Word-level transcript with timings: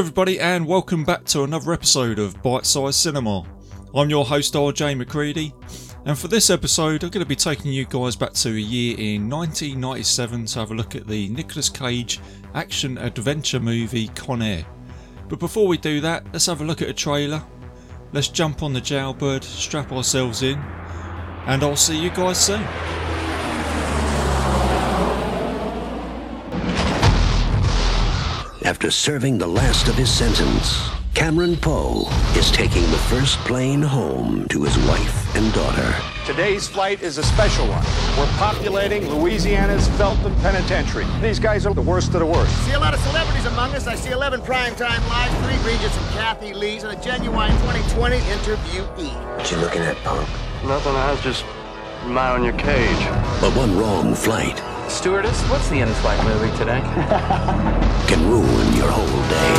Everybody, 0.00 0.40
and 0.40 0.66
welcome 0.66 1.04
back 1.04 1.26
to 1.26 1.42
another 1.42 1.74
episode 1.74 2.18
of 2.18 2.42
Bite 2.42 2.64
Size 2.64 2.96
Cinema. 2.96 3.44
I'm 3.94 4.08
your 4.08 4.24
host, 4.24 4.54
RJ 4.54 4.96
McCready, 4.96 5.52
and 6.06 6.18
for 6.18 6.26
this 6.26 6.48
episode, 6.48 7.04
I'm 7.04 7.10
going 7.10 7.22
to 7.22 7.28
be 7.28 7.36
taking 7.36 7.70
you 7.70 7.84
guys 7.84 8.16
back 8.16 8.32
to 8.32 8.48
a 8.48 8.58
year 8.58 8.96
in 8.98 9.28
1997 9.28 10.46
to 10.46 10.58
have 10.58 10.70
a 10.70 10.74
look 10.74 10.96
at 10.96 11.06
the 11.06 11.28
Nicolas 11.28 11.68
Cage 11.68 12.18
action 12.54 12.96
adventure 12.96 13.60
movie 13.60 14.08
Con 14.08 14.40
Air. 14.40 14.64
But 15.28 15.38
before 15.38 15.68
we 15.68 15.76
do 15.76 16.00
that, 16.00 16.24
let's 16.32 16.46
have 16.46 16.62
a 16.62 16.64
look 16.64 16.80
at 16.80 16.88
a 16.88 16.94
trailer. 16.94 17.44
Let's 18.14 18.28
jump 18.28 18.62
on 18.62 18.72
the 18.72 18.80
jailbird, 18.80 19.44
strap 19.44 19.92
ourselves 19.92 20.42
in, 20.42 20.58
and 21.44 21.62
I'll 21.62 21.76
see 21.76 22.02
you 22.02 22.08
guys 22.08 22.42
soon. 22.42 22.66
After 28.70 28.92
serving 28.92 29.36
the 29.36 29.48
last 29.48 29.88
of 29.88 29.96
his 29.96 30.08
sentence, 30.08 30.90
Cameron 31.12 31.56
Poe 31.56 32.06
is 32.36 32.52
taking 32.52 32.82
the 32.92 33.02
first 33.10 33.36
plane 33.40 33.82
home 33.82 34.46
to 34.46 34.62
his 34.62 34.78
wife 34.86 35.34
and 35.34 35.52
daughter. 35.52 35.92
Today's 36.24 36.68
flight 36.68 37.02
is 37.02 37.18
a 37.18 37.24
special 37.24 37.66
one. 37.66 37.82
We're 38.16 38.32
populating 38.38 39.12
Louisiana's 39.12 39.88
Felton 39.98 40.32
Penitentiary. 40.36 41.04
These 41.20 41.40
guys 41.40 41.66
are 41.66 41.74
the 41.74 41.82
worst 41.82 42.14
of 42.14 42.20
the 42.20 42.26
worst. 42.26 42.56
See 42.64 42.74
a 42.74 42.78
lot 42.78 42.94
of 42.94 43.00
celebrities 43.00 43.44
among 43.46 43.74
us. 43.74 43.88
I 43.88 43.96
see 43.96 44.12
11 44.12 44.42
primetime 44.42 45.04
lives, 45.08 45.34
three 45.44 45.72
Regents 45.72 45.96
and 45.96 46.06
Kathy 46.10 46.54
Lees, 46.54 46.84
and 46.84 46.96
a 46.96 47.02
genuine 47.02 47.50
2020 47.50 48.18
interviewee. 48.18 49.36
What 49.36 49.50
you 49.50 49.56
looking 49.56 49.82
at, 49.82 49.96
punk? 50.04 50.28
Nothing, 50.62 50.94
I 50.94 51.10
was 51.10 51.20
just 51.22 51.44
mind 52.04 52.34
on 52.34 52.44
your 52.44 52.56
cage. 52.56 53.04
But 53.40 53.52
one 53.56 53.76
wrong 53.76 54.14
flight 54.14 54.62
Stewardess, 54.90 55.40
what's 55.48 55.68
the 55.70 55.78
in-flight 55.78 56.22
movie 56.24 56.50
today? 56.58 56.80
can 58.10 58.28
ruin 58.28 58.74
your 58.74 58.90
whole 58.90 59.06
day. 59.30 59.54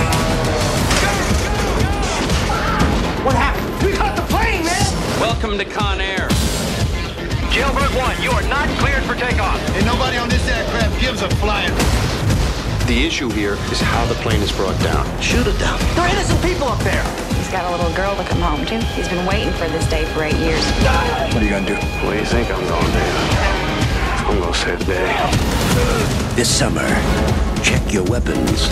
What 3.23 3.33
happened? 3.33 3.87
We 3.87 3.93
caught 3.93 4.15
the 4.17 4.27
plane, 4.27 4.65
man! 4.65 4.85
Welcome 5.21 5.57
to 5.57 5.63
Con 5.65 6.01
Air. 6.01 6.27
Jailbird 7.49 7.95
1, 7.95 8.21
you 8.21 8.29
are 8.31 8.43
not 8.51 8.67
cleared 8.77 9.03
for 9.03 9.15
takeoff. 9.15 9.57
And 9.73 9.85
nobody 9.85 10.17
on 10.17 10.27
this 10.27 10.45
aircraft 10.47 10.99
gives 10.99 11.21
a 11.21 11.29
flying. 11.37 11.73
The 12.85 13.07
issue 13.07 13.29
here 13.29 13.53
is 13.71 13.79
how 13.79 14.05
the 14.07 14.15
plane 14.15 14.41
is 14.41 14.51
brought 14.51 14.79
down. 14.83 15.07
Shoot 15.21 15.47
it 15.47 15.57
down. 15.57 15.79
There 15.95 16.05
are 16.05 16.11
innocent 16.11 16.43
people 16.43 16.67
up 16.67 16.83
there. 16.83 17.03
He's 17.39 17.49
got 17.49 17.65
a 17.65 17.71
little 17.71 17.91
girl 17.95 18.15
to 18.17 18.23
come 18.25 18.41
home 18.41 18.65
to. 18.65 18.77
He's 18.93 19.07
been 19.07 19.25
waiting 19.25 19.53
for 19.53 19.69
this 19.69 19.87
day 19.89 20.03
for 20.13 20.23
eight 20.23 20.35
years. 20.35 20.61
What 21.33 21.41
are 21.41 21.43
you 21.43 21.49
gonna 21.49 21.65
do? 21.65 21.75
What 22.05 22.13
do 22.13 22.19
you 22.19 22.25
think 22.25 22.51
I'm 22.51 22.67
going 22.67 22.85
to 22.85 23.67
do? 23.67 23.70
I'm 24.31 24.39
going 24.39 24.53
to 24.53 24.57
save 24.59 24.79
the 24.79 24.85
day. 24.85 26.35
This 26.35 26.49
summer, 26.49 26.87
check 27.63 27.91
your 27.91 28.05
weapons. 28.05 28.69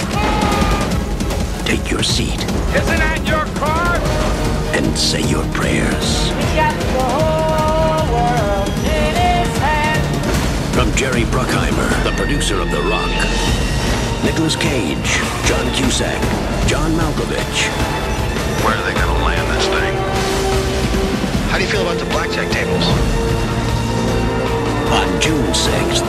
Take 1.67 1.91
your 1.91 2.01
seat 2.01 2.39
Isn't 2.73 2.97
that 3.03 3.21
your 3.27 3.45
car? 3.59 3.99
and 4.73 4.97
say 4.97 5.21
your 5.29 5.43
prayers. 5.51 6.31
From 10.73 10.95
Jerry 10.95 11.27
Bruckheimer, 11.27 11.89
the 12.07 12.15
producer 12.15 12.55
of 12.61 12.71
The 12.71 12.79
Rock, 12.87 13.11
Nicolas 14.23 14.55
Cage, 14.55 15.11
John 15.43 15.67
Cusack, 15.75 16.21
John 16.71 16.91
Malkovich, 16.95 17.67
Where 18.63 18.75
are 18.79 18.85
they 18.87 18.95
going 18.95 19.11
to 19.11 19.21
land 19.27 19.45
this 19.51 19.67
thing? 19.67 19.93
How 21.51 21.57
do 21.57 21.63
you 21.65 21.69
feel 21.69 21.81
about 21.81 21.99
the 21.99 22.05
blackjack 22.05 22.49
tables? 22.49 22.85
On 25.59 25.71
June 25.71 25.89
6th. 25.89 26.05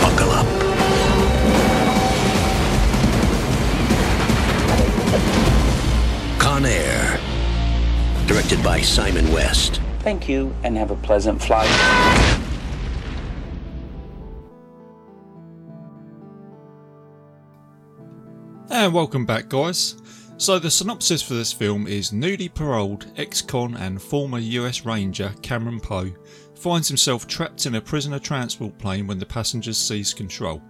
Buckle 0.00 0.30
up. 0.30 0.46
Con 6.38 6.64
Air. 6.64 7.18
Directed 8.26 8.62
by 8.62 8.80
Simon 8.80 9.30
West. 9.32 9.80
Thank 10.00 10.28
you, 10.28 10.54
and 10.64 10.76
have 10.76 10.90
a 10.90 10.96
pleasant 10.96 11.42
flight. 11.42 11.68
And 18.70 18.94
welcome 18.94 19.26
back, 19.26 19.48
guys. 19.48 19.96
So, 20.38 20.58
the 20.58 20.70
synopsis 20.70 21.20
for 21.20 21.34
this 21.34 21.52
film 21.52 21.86
is 21.86 22.14
newly 22.14 22.48
paroled 22.48 23.06
ex 23.18 23.42
con 23.42 23.76
and 23.76 24.00
former 24.00 24.38
US 24.38 24.86
Ranger 24.86 25.34
Cameron 25.42 25.80
Poe 25.80 26.12
finds 26.60 26.88
himself 26.88 27.26
trapped 27.26 27.64
in 27.64 27.74
a 27.76 27.80
prisoner 27.80 28.18
transport 28.18 28.76
plane 28.78 29.06
when 29.06 29.18
the 29.18 29.26
passengers 29.26 29.78
seize 29.78 30.12
control. 30.12 30.62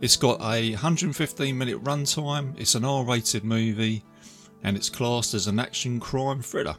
It's 0.00 0.16
got 0.16 0.40
a 0.40 0.70
115 0.70 1.58
minute 1.58 1.82
runtime, 1.82 2.58
it's 2.58 2.76
an 2.76 2.84
R 2.84 3.04
rated 3.04 3.42
movie, 3.42 4.04
and 4.62 4.76
it's 4.76 4.88
classed 4.88 5.34
as 5.34 5.48
an 5.48 5.58
action 5.58 5.98
crime 5.98 6.42
thriller. 6.42 6.76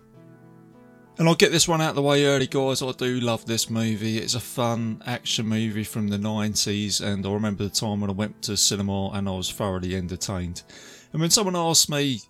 And 1.17 1.27
I'll 1.27 1.35
get 1.35 1.51
this 1.51 1.67
one 1.67 1.81
out 1.81 1.89
of 1.89 1.95
the 1.97 2.01
way 2.01 2.25
early, 2.25 2.47
guys. 2.47 2.81
I 2.81 2.93
do 2.93 3.19
love 3.19 3.45
this 3.45 3.69
movie. 3.69 4.17
It's 4.17 4.35
a 4.35 4.39
fun 4.39 5.03
action 5.05 5.47
movie 5.47 5.83
from 5.83 6.07
the 6.07 6.17
90s, 6.17 7.01
and 7.01 7.25
I 7.25 7.33
remember 7.33 7.65
the 7.65 7.69
time 7.69 7.99
when 7.99 8.09
I 8.09 8.13
went 8.13 8.41
to 8.43 8.55
cinema 8.55 9.09
and 9.09 9.27
I 9.27 9.33
was 9.33 9.51
thoroughly 9.51 9.97
entertained. 9.97 10.63
And 11.11 11.19
when 11.19 11.29
someone 11.29 11.57
asks 11.57 11.89
me, 11.89 12.21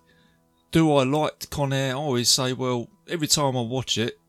Do 0.72 0.92
I 0.96 1.04
like 1.04 1.50
Con 1.50 1.72
Air? 1.72 1.92
I 1.92 1.98
always 1.98 2.28
say, 2.28 2.52
Well, 2.52 2.88
every 3.08 3.28
time 3.28 3.56
I 3.56 3.60
watch 3.60 3.96
it, 3.96 4.19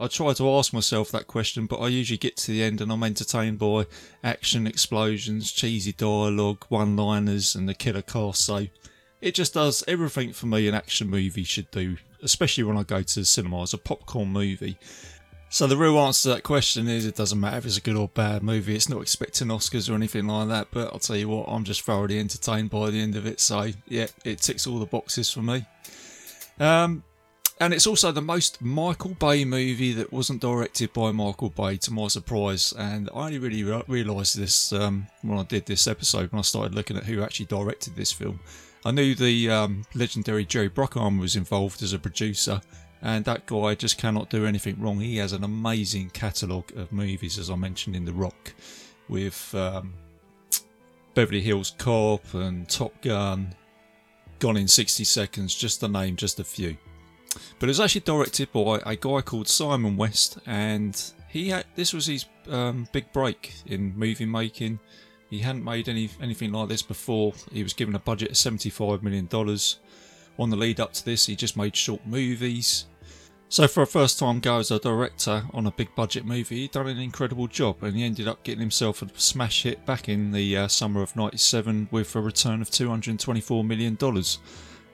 I 0.00 0.06
try 0.06 0.32
to 0.34 0.50
ask 0.54 0.72
myself 0.72 1.10
that 1.10 1.26
question, 1.26 1.66
but 1.66 1.80
I 1.80 1.88
usually 1.88 2.18
get 2.18 2.36
to 2.38 2.52
the 2.52 2.62
end 2.62 2.80
and 2.80 2.92
I'm 2.92 3.02
entertained 3.02 3.58
by 3.58 3.86
action, 4.22 4.66
explosions, 4.66 5.50
cheesy 5.50 5.92
dialogue, 5.92 6.64
one 6.68 6.96
liners, 6.96 7.56
and 7.56 7.68
the 7.68 7.74
killer 7.74 8.02
cast. 8.02 8.44
So 8.44 8.68
it 9.20 9.34
just 9.34 9.54
does 9.54 9.82
everything 9.88 10.32
for 10.32 10.46
me 10.46 10.68
an 10.68 10.74
action 10.74 11.10
movie 11.10 11.42
should 11.42 11.70
do, 11.72 11.96
especially 12.22 12.62
when 12.62 12.76
I 12.76 12.84
go 12.84 13.02
to 13.02 13.18
the 13.20 13.24
cinema 13.24 13.62
as 13.62 13.74
a 13.74 13.78
popcorn 13.78 14.28
movie. 14.28 14.78
So 15.50 15.66
the 15.66 15.76
real 15.76 15.98
answer 15.98 16.28
to 16.28 16.34
that 16.34 16.42
question 16.42 16.88
is 16.88 17.04
it 17.04 17.16
doesn't 17.16 17.40
matter 17.40 17.56
if 17.56 17.66
it's 17.66 17.78
a 17.78 17.80
good 17.80 17.96
or 17.96 18.06
bad 18.06 18.42
movie. 18.42 18.76
It's 18.76 18.88
not 18.88 19.02
expecting 19.02 19.48
Oscars 19.48 19.90
or 19.90 19.94
anything 19.94 20.28
like 20.28 20.48
that, 20.48 20.68
but 20.70 20.92
I'll 20.92 21.00
tell 21.00 21.16
you 21.16 21.28
what, 21.28 21.46
I'm 21.48 21.64
just 21.64 21.82
thoroughly 21.82 22.20
entertained 22.20 22.70
by 22.70 22.90
the 22.90 23.00
end 23.00 23.16
of 23.16 23.26
it. 23.26 23.40
So 23.40 23.70
yeah, 23.88 24.06
it 24.24 24.42
ticks 24.42 24.66
all 24.66 24.78
the 24.78 24.86
boxes 24.86 25.30
for 25.30 25.40
me. 25.40 25.64
Um, 26.60 27.02
and 27.60 27.74
it's 27.74 27.86
also 27.86 28.12
the 28.12 28.22
most 28.22 28.62
Michael 28.62 29.14
Bay 29.14 29.44
movie 29.44 29.92
that 29.92 30.12
wasn't 30.12 30.40
directed 30.40 30.92
by 30.92 31.10
Michael 31.10 31.50
Bay, 31.50 31.76
to 31.78 31.92
my 31.92 32.08
surprise. 32.08 32.72
And 32.78 33.10
I 33.14 33.26
only 33.26 33.38
really 33.38 33.64
re- 33.64 33.82
realised 33.88 34.38
this 34.38 34.72
um, 34.72 35.08
when 35.22 35.38
I 35.38 35.42
did 35.42 35.66
this 35.66 35.86
episode, 35.86 36.30
when 36.30 36.38
I 36.38 36.42
started 36.42 36.74
looking 36.74 36.96
at 36.96 37.04
who 37.04 37.22
actually 37.22 37.46
directed 37.46 37.96
this 37.96 38.12
film. 38.12 38.38
I 38.84 38.92
knew 38.92 39.14
the 39.14 39.50
um, 39.50 39.84
legendary 39.94 40.44
Jerry 40.44 40.70
Bruckheimer 40.70 41.18
was 41.18 41.34
involved 41.34 41.82
as 41.82 41.92
a 41.92 41.98
producer, 41.98 42.60
and 43.02 43.24
that 43.24 43.46
guy 43.46 43.74
just 43.74 43.98
cannot 43.98 44.30
do 44.30 44.46
anything 44.46 44.80
wrong. 44.80 45.00
He 45.00 45.16
has 45.16 45.32
an 45.32 45.42
amazing 45.42 46.10
catalogue 46.10 46.70
of 46.76 46.92
movies, 46.92 47.38
as 47.38 47.50
I 47.50 47.56
mentioned 47.56 47.96
in 47.96 48.04
The 48.04 48.12
Rock, 48.12 48.54
with 49.08 49.52
um, 49.56 49.94
Beverly 51.14 51.40
Hills 51.40 51.74
Cop 51.76 52.34
and 52.34 52.68
Top 52.68 53.00
Gun, 53.02 53.54
Gone 54.38 54.56
in 54.56 54.68
60 54.68 55.02
Seconds, 55.02 55.56
just 55.56 55.80
to 55.80 55.88
name 55.88 56.14
just 56.14 56.38
a 56.38 56.44
few. 56.44 56.76
But 57.58 57.66
it 57.66 57.70
was 57.70 57.80
actually 57.80 58.02
directed 58.02 58.52
by 58.52 58.80
a 58.86 58.96
guy 58.96 59.20
called 59.20 59.48
Simon 59.48 59.96
West, 59.96 60.38
and 60.46 61.00
he 61.28 61.50
had 61.50 61.66
this 61.74 61.92
was 61.92 62.06
his 62.06 62.26
um, 62.48 62.88
big 62.92 63.12
break 63.12 63.54
in 63.66 63.96
movie 63.96 64.24
making. 64.24 64.80
He 65.30 65.40
hadn't 65.40 65.64
made 65.64 65.88
any 65.88 66.10
anything 66.20 66.52
like 66.52 66.68
this 66.68 66.82
before. 66.82 67.34
He 67.52 67.62
was 67.62 67.74
given 67.74 67.94
a 67.94 67.98
budget 67.98 68.30
of 68.30 68.36
seventy 68.36 68.70
five 68.70 69.02
million 69.02 69.26
dollars. 69.26 69.78
On 70.38 70.50
the 70.50 70.56
lead 70.56 70.78
up 70.78 70.92
to 70.92 71.04
this, 71.04 71.26
he 71.26 71.34
just 71.34 71.56
made 71.56 71.74
short 71.74 72.06
movies. 72.06 72.86
So 73.50 73.66
for 73.66 73.82
a 73.82 73.86
first 73.86 74.18
time 74.18 74.40
go 74.40 74.58
as 74.58 74.70
a 74.70 74.78
director 74.78 75.44
on 75.54 75.66
a 75.66 75.70
big 75.70 75.94
budget 75.94 76.24
movie, 76.26 76.60
he'd 76.60 76.72
done 76.72 76.86
an 76.86 76.98
incredible 76.98 77.46
job, 77.48 77.82
and 77.82 77.96
he 77.96 78.04
ended 78.04 78.28
up 78.28 78.42
getting 78.44 78.60
himself 78.60 79.00
a 79.00 79.08
smash 79.18 79.62
hit 79.62 79.86
back 79.86 80.08
in 80.08 80.32
the 80.32 80.56
uh, 80.56 80.68
summer 80.68 81.02
of 81.02 81.16
'97 81.16 81.88
with 81.90 82.14
a 82.14 82.20
return 82.20 82.62
of 82.62 82.70
224 82.70 83.64
million 83.64 83.96
dollars. 83.96 84.38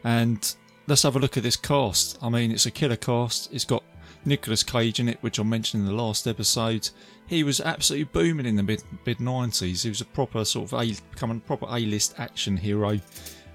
And 0.05 0.55
let's 0.87 1.03
have 1.03 1.17
a 1.17 1.19
look 1.19 1.37
at 1.37 1.43
this 1.43 1.57
cast. 1.57 2.19
I 2.23 2.29
mean, 2.29 2.51
it's 2.51 2.67
a 2.67 2.71
killer 2.71 2.97
cast. 2.97 3.53
It's 3.53 3.65
got 3.65 3.83
Nicolas 4.25 4.63
Cage 4.63 5.01
in 5.01 5.09
it, 5.09 5.19
which 5.21 5.39
I 5.39 5.43
mentioned 5.43 5.83
in 5.83 5.89
the 5.89 6.03
last 6.03 6.27
episode. 6.27 6.89
He 7.27 7.43
was 7.43 7.61
absolutely 7.61 8.05
booming 8.05 8.47
in 8.47 8.57
the 8.57 8.63
mid 8.63 8.83
mid 9.07 9.21
nineties. 9.21 9.83
He 9.83 9.89
was 9.89 10.01
a 10.01 10.07
proper 10.07 10.45
sort 10.45 10.73
of 10.73 10.81
a 10.81 10.95
becoming 11.11 11.41
proper 11.41 11.67
A 11.67 11.81
list 11.81 12.15
action 12.19 12.57
hero. 12.57 13.01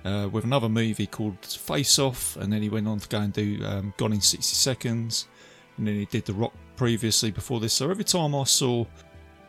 Uh, 0.05 0.29
with 0.31 0.45
another 0.45 0.69
movie 0.69 1.05
called 1.05 1.37
Face 1.45 1.99
Off, 1.99 2.37
and 2.37 2.53
then 2.53 2.61
he 2.61 2.69
went 2.69 2.87
on 2.87 2.99
to 2.99 3.07
go 3.09 3.19
and 3.19 3.33
do 3.33 3.59
um, 3.65 3.93
Gone 3.97 4.13
in 4.13 4.21
60 4.21 4.55
Seconds, 4.55 5.27
and 5.77 5.85
then 5.85 5.95
he 5.95 6.05
did 6.05 6.25
The 6.25 6.31
Rock 6.31 6.53
previously 6.77 7.31
before 7.31 7.59
this. 7.59 7.73
So 7.73 7.89
every 7.89 8.05
time 8.05 8.33
I 8.33 8.45
saw 8.45 8.85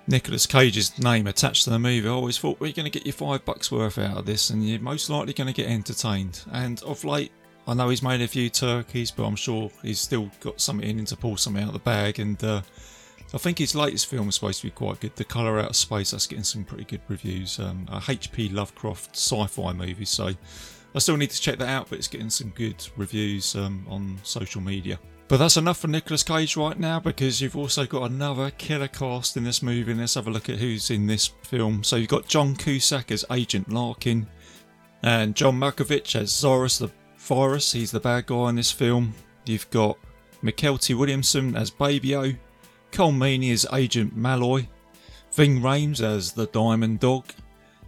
Nicolas 0.08 0.46
Cage's 0.46 0.98
name 0.98 1.28
attached 1.28 1.62
to 1.64 1.70
the 1.70 1.78
movie, 1.78 2.08
I 2.08 2.10
always 2.10 2.36
thought, 2.36 2.58
well, 2.58 2.66
you're 2.66 2.74
going 2.74 2.90
to 2.90 2.98
get 2.98 3.06
your 3.06 3.12
five 3.12 3.44
bucks 3.44 3.70
worth 3.70 3.96
out 3.96 4.16
of 4.16 4.26
this, 4.26 4.50
and 4.50 4.68
you're 4.68 4.80
most 4.80 5.08
likely 5.08 5.32
going 5.34 5.46
to 5.46 5.54
get 5.54 5.70
entertained. 5.70 6.42
And 6.50 6.82
of 6.82 7.04
late, 7.04 7.30
I 7.70 7.74
know 7.74 7.88
he's 7.88 8.02
made 8.02 8.20
a 8.20 8.26
few 8.26 8.50
turkeys, 8.50 9.12
but 9.12 9.22
I'm 9.22 9.36
sure 9.36 9.70
he's 9.80 10.00
still 10.00 10.28
got 10.40 10.60
something 10.60 10.90
in 10.90 10.98
him 10.98 11.04
to 11.04 11.16
pull 11.16 11.36
something 11.36 11.62
out 11.62 11.68
of 11.68 11.74
the 11.74 11.78
bag. 11.78 12.18
And 12.18 12.42
uh, 12.42 12.62
I 13.32 13.38
think 13.38 13.58
his 13.58 13.76
latest 13.76 14.08
film 14.08 14.28
is 14.28 14.34
supposed 14.34 14.60
to 14.62 14.66
be 14.66 14.72
quite 14.72 14.98
good. 14.98 15.14
The 15.14 15.22
Colour 15.22 15.60
Out 15.60 15.70
of 15.70 15.76
Space, 15.76 16.10
that's 16.10 16.26
getting 16.26 16.42
some 16.42 16.64
pretty 16.64 16.82
good 16.82 17.00
reviews. 17.06 17.60
Um, 17.60 17.86
a 17.88 18.02
H.P. 18.08 18.48
Lovecraft 18.48 19.14
sci-fi 19.14 19.72
movie, 19.72 20.04
so 20.04 20.32
I 20.96 20.98
still 20.98 21.16
need 21.16 21.30
to 21.30 21.40
check 21.40 21.58
that 21.58 21.68
out, 21.68 21.88
but 21.88 21.98
it's 21.98 22.08
getting 22.08 22.28
some 22.28 22.48
good 22.56 22.84
reviews 22.96 23.54
um, 23.54 23.86
on 23.88 24.18
social 24.24 24.60
media. 24.60 24.98
But 25.28 25.36
that's 25.36 25.56
enough 25.56 25.78
for 25.78 25.86
Nicolas 25.86 26.24
Cage 26.24 26.56
right 26.56 26.76
now 26.76 26.98
because 26.98 27.40
you've 27.40 27.56
also 27.56 27.86
got 27.86 28.10
another 28.10 28.50
killer 28.50 28.88
cast 28.88 29.36
in 29.36 29.44
this 29.44 29.62
movie. 29.62 29.94
Let's 29.94 30.14
have 30.14 30.26
a 30.26 30.30
look 30.32 30.48
at 30.48 30.58
who's 30.58 30.90
in 30.90 31.06
this 31.06 31.28
film. 31.44 31.84
So 31.84 31.94
you've 31.94 32.08
got 32.08 32.26
John 32.26 32.56
Cusack 32.56 33.12
as 33.12 33.24
Agent 33.30 33.72
Larkin, 33.72 34.26
and 35.02 35.34
John 35.34 35.58
Malkovich 35.58 36.16
as 36.16 36.32
Cyrus 36.32 36.78
the 36.78 36.90
He's 37.30 37.92
the 37.92 38.00
bad 38.00 38.26
guy 38.26 38.48
in 38.48 38.56
this 38.56 38.72
film. 38.72 39.14
You've 39.44 39.70
got 39.70 39.96
Mykelti 40.42 40.98
Williamson 40.98 41.54
as 41.54 41.70
Baby 41.70 42.16
O, 42.16 42.32
Colm 42.90 43.18
Meaney 43.18 43.52
as 43.52 43.64
Agent 43.72 44.16
Malloy, 44.16 44.66
Ving 45.30 45.60
Rhames 45.60 46.02
as 46.02 46.32
the 46.32 46.46
Diamond 46.46 46.98
Dog, 46.98 47.26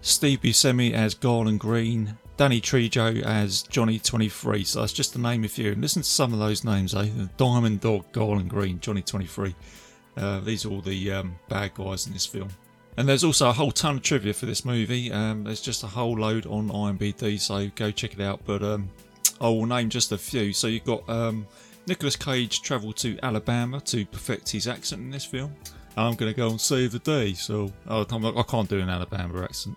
Steve 0.01 0.43
Buscemi 0.43 0.93
as 0.93 1.15
Garland 1.15 1.59
Green, 1.59 2.17
Danny 2.37 2.61
Trejo 2.61 3.21
as 3.23 3.65
Johnny 3.65 3.99
23. 3.99 4.63
So 4.63 4.79
that's 4.79 4.93
just 4.93 5.15
to 5.15 5.21
name 5.21 5.43
a 5.43 5.49
few. 5.49 5.73
And 5.73 5.83
listen 5.83 6.03
to 6.03 6.09
some 6.09 6.33
of 6.33 6.39
those 6.39 6.63
names, 6.63 6.95
eh? 6.95 7.09
The 7.17 7.29
Diamond 7.37 7.81
Dog, 7.81 8.13
Garland 8.13 8.49
Green, 8.49 8.79
Johnny 8.79 9.03
23. 9.03 9.57
Uh, 10.17 10.39
these 10.39 10.65
are 10.65 10.69
all 10.69 10.83
the 10.83 11.11
um, 11.11 11.35
bad 11.49 11.75
guys 11.75 12.07
in 12.07 12.13
this 12.13 12.27
film. 12.27 12.51
And 12.97 13.09
there's 13.09 13.25
also 13.25 13.49
a 13.49 13.53
whole 13.53 13.73
ton 13.73 13.97
of 13.97 14.03
trivia 14.03 14.35
for 14.35 14.47
this 14.47 14.65
movie. 14.65 15.11
Um, 15.11 15.43
there's 15.43 15.61
just 15.61 15.83
a 15.83 15.89
whole 15.89 16.17
load 16.17 16.47
on 16.47 16.69
IMDb, 16.69 17.41
so 17.41 17.69
go 17.75 17.91
check 17.91 18.13
it 18.13 18.21
out. 18.21 18.41
But 18.45 18.63
um, 18.63 18.89
I 19.43 19.49
will 19.49 19.67
name 19.67 19.91
just 19.91 20.13
a 20.13 20.19
few. 20.19 20.53
So 20.53 20.69
you've 20.69 20.85
got 20.85 21.07
um, 21.09 21.47
Nicolas 21.87 22.17
Cage 22.17 22.63
travel 22.63 22.93
to 22.95 23.19
Alabama 23.23 23.81
to 23.81 24.07
perfect 24.07 24.49
his 24.49 24.69
accent 24.69 25.03
in 25.03 25.11
this 25.11 25.25
film. 25.25 25.53
I'm 25.97 26.15
going 26.15 26.33
to 26.33 26.37
go 26.37 26.49
and 26.49 26.61
save 26.61 26.93
the 26.93 27.01
day, 27.01 27.35
so 27.35 27.71
oh, 27.89 28.03
I 28.03 28.43
can't 28.45 28.69
do 28.69 28.79
an 28.79 28.89
Alabama 28.89 29.43
accent. 29.43 29.77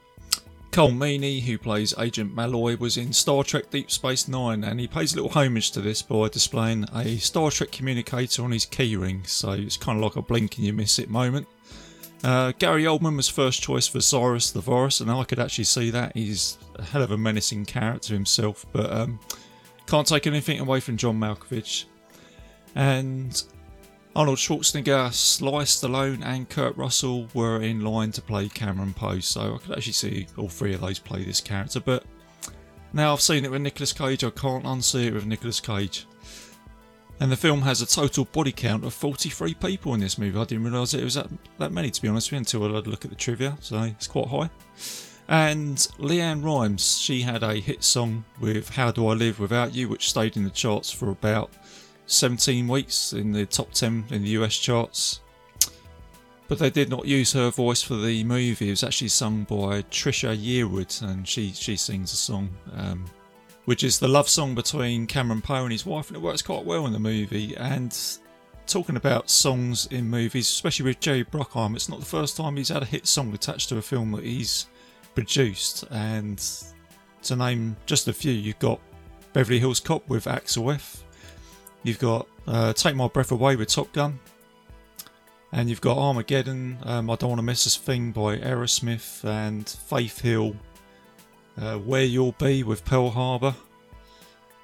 Colm 0.71 0.97
Meaney, 0.97 1.41
who 1.41 1.57
plays 1.57 1.93
Agent 1.97 2.35
Malloy, 2.35 2.75
was 2.77 2.97
in 2.97 3.11
Star 3.11 3.43
Trek 3.43 3.69
Deep 3.69 3.89
Space 3.89 4.27
Nine, 4.27 4.63
and 4.63 4.79
he 4.79 4.87
pays 4.87 5.13
a 5.13 5.15
little 5.15 5.31
homage 5.31 5.71
to 5.71 5.81
this 5.81 6.01
by 6.01 6.27
displaying 6.29 6.85
a 6.93 7.17
Star 7.17 7.49
Trek 7.49 7.71
communicator 7.71 8.43
on 8.43 8.51
his 8.51 8.65
keyring, 8.65 9.25
so 9.25 9.51
it's 9.51 9.77
kind 9.77 9.97
of 9.97 10.03
like 10.03 10.15
a 10.15 10.21
blink 10.21 10.57
and 10.57 10.65
you 10.65 10.73
miss 10.73 10.99
it 10.99 11.09
moment. 11.09 11.47
Uh, 12.23 12.51
Gary 12.59 12.83
Oldman 12.83 13.15
was 13.15 13.29
first 13.29 13.61
choice 13.61 13.87
for 13.87 14.01
Cyrus 14.01 14.51
the 14.51 14.59
Virus, 14.59 14.99
and 14.99 15.09
I 15.11 15.23
could 15.23 15.39
actually 15.39 15.65
see 15.65 15.91
that. 15.91 16.13
He's 16.13 16.57
a 16.75 16.83
hell 16.83 17.01
of 17.01 17.11
a 17.11 17.17
menacing 17.17 17.65
character 17.65 18.13
himself, 18.13 18.65
but 18.73 18.91
um, 18.91 19.19
can't 19.87 20.07
take 20.07 20.27
anything 20.27 20.59
away 20.59 20.79
from 20.79 20.97
John 20.97 21.19
Malkovich. 21.19 21.85
And 22.75 23.41
Arnold 24.15 24.37
Schwarzenegger, 24.37 25.11
Sly 25.13 25.63
Stallone, 25.63 26.23
and 26.25 26.49
Kurt 26.49 26.77
Russell 26.77 27.27
were 27.33 27.61
in 27.61 27.81
line 27.81 28.11
to 28.13 28.21
play 28.21 28.47
Cameron 28.47 28.93
Poe, 28.93 29.19
so 29.19 29.55
I 29.55 29.57
could 29.57 29.77
actually 29.77 29.93
see 29.93 30.27
all 30.37 30.47
three 30.47 30.73
of 30.73 30.81
those 30.81 30.99
play 30.99 31.23
this 31.23 31.41
character. 31.41 31.79
But 31.79 32.03
now 32.93 33.11
I've 33.11 33.21
seen 33.21 33.43
it 33.43 33.51
with 33.51 33.61
Nicolas 33.61 33.91
Cage, 33.91 34.23
I 34.23 34.29
can't 34.29 34.63
unsee 34.63 35.07
it 35.07 35.13
with 35.13 35.25
Nicolas 35.25 35.59
Cage. 35.59 36.07
And 37.19 37.31
the 37.31 37.37
film 37.37 37.61
has 37.61 37.81
a 37.81 37.85
total 37.85 38.25
body 38.25 38.51
count 38.51 38.83
of 38.85 38.93
43 38.93 39.53
people 39.53 39.93
in 39.93 40.01
this 40.01 40.17
movie. 40.17 40.37
I 40.37 40.43
didn't 40.43 40.65
realise 40.65 40.93
it 40.93 41.03
was 41.03 41.13
that, 41.15 41.27
that 41.59 41.71
many, 41.71 41.89
to 41.89 42.01
be 42.01 42.07
honest 42.07 42.27
with 42.27 42.33
you, 42.33 42.39
until 42.39 42.63
I 42.63 42.75
had 42.75 42.87
a 42.87 42.89
look 42.89 43.05
at 43.05 43.11
the 43.11 43.17
trivia, 43.17 43.57
so 43.61 43.81
it's 43.83 44.07
quite 44.07 44.27
high. 44.27 44.49
And 45.27 45.77
LeAnn 45.97 46.43
Rimes, 46.43 46.99
she 46.99 47.21
had 47.21 47.41
a 47.41 47.55
hit 47.55 47.83
song 47.83 48.25
with 48.39 48.69
How 48.69 48.91
Do 48.91 49.07
I 49.07 49.13
Live 49.13 49.39
Without 49.39 49.73
You, 49.73 49.89
which 49.89 50.09
stayed 50.09 50.37
in 50.37 50.43
the 50.43 50.51
charts 50.51 50.91
for 50.91 51.09
about 51.09 51.51
17 52.05 52.67
weeks 52.67 53.13
in 53.13 53.31
the 53.31 53.45
top 53.45 53.71
10 53.71 54.05
in 54.11 54.23
the 54.23 54.29
US 54.29 54.57
charts. 54.57 55.21
But 56.47 56.59
they 56.59 56.69
did 56.69 56.89
not 56.89 57.07
use 57.07 57.33
her 57.33 57.49
voice 57.49 57.81
for 57.81 57.95
the 57.95 58.23
movie. 58.23 58.67
It 58.67 58.71
was 58.71 58.83
actually 58.83 59.07
sung 59.07 59.45
by 59.45 59.81
Trisha 59.83 60.37
Yearwood, 60.37 61.01
and 61.01 61.27
she, 61.27 61.51
she 61.53 61.75
sings 61.75 62.13
a 62.13 62.17
song, 62.17 62.49
um, 62.73 63.05
which 63.65 63.83
is 63.83 63.97
the 63.97 64.07
love 64.07 64.29
song 64.29 64.53
between 64.53 65.07
Cameron 65.07 65.41
Poe 65.41 65.63
and 65.63 65.71
his 65.71 65.87
wife, 65.87 66.09
and 66.09 66.17
it 66.17 66.21
works 66.21 66.43
quite 66.43 66.65
well 66.65 66.85
in 66.85 66.93
the 66.93 66.99
movie. 66.99 67.57
And 67.57 67.97
talking 68.67 68.95
about 68.95 69.31
songs 69.31 69.87
in 69.87 70.07
movies, 70.07 70.47
especially 70.47 70.85
with 70.85 70.99
Jerry 70.99 71.25
Bruckheimer, 71.25 71.75
it's 71.75 71.89
not 71.89 71.99
the 71.99 72.05
first 72.05 72.37
time 72.37 72.57
he's 72.57 72.69
had 72.69 72.83
a 72.83 72.85
hit 72.85 73.07
song 73.07 73.33
attached 73.33 73.69
to 73.69 73.77
a 73.77 73.81
film 73.81 74.11
that 74.11 74.23
he's 74.23 74.67
produced. 75.15 75.85
And 75.89 76.43
to 77.23 77.35
name 77.35 77.75
just 77.85 78.07
a 78.07 78.13
few, 78.13 78.31
you've 78.31 78.59
got 78.59 78.79
Beverly 79.33 79.59
Hills 79.59 79.79
Cop 79.79 80.07
with 80.07 80.27
Axel 80.27 80.71
F. 80.71 81.03
You've 81.83 81.99
got 81.99 82.27
uh, 82.47 82.73
Take 82.73 82.95
My 82.95 83.07
Breath 83.07 83.31
Away 83.31 83.55
with 83.55 83.69
Top 83.69 83.91
Gun. 83.93 84.19
And 85.51 85.69
you've 85.69 85.81
got 85.81 85.97
Armageddon, 85.97 86.79
um, 86.83 87.09
I 87.09 87.15
Don't 87.15 87.29
Want 87.29 87.39
to 87.39 87.43
Miss 87.43 87.65
a 87.65 87.79
Thing 87.79 88.11
by 88.11 88.37
Aerosmith, 88.37 89.23
and 89.23 89.69
Faith 89.69 90.19
Hill, 90.19 90.53
uh, 91.57 91.77
Where 91.77 92.03
You'll 92.03 92.33
Be 92.33 92.61
with 92.63 92.83
Pearl 92.83 93.11
Harbor, 93.11 93.55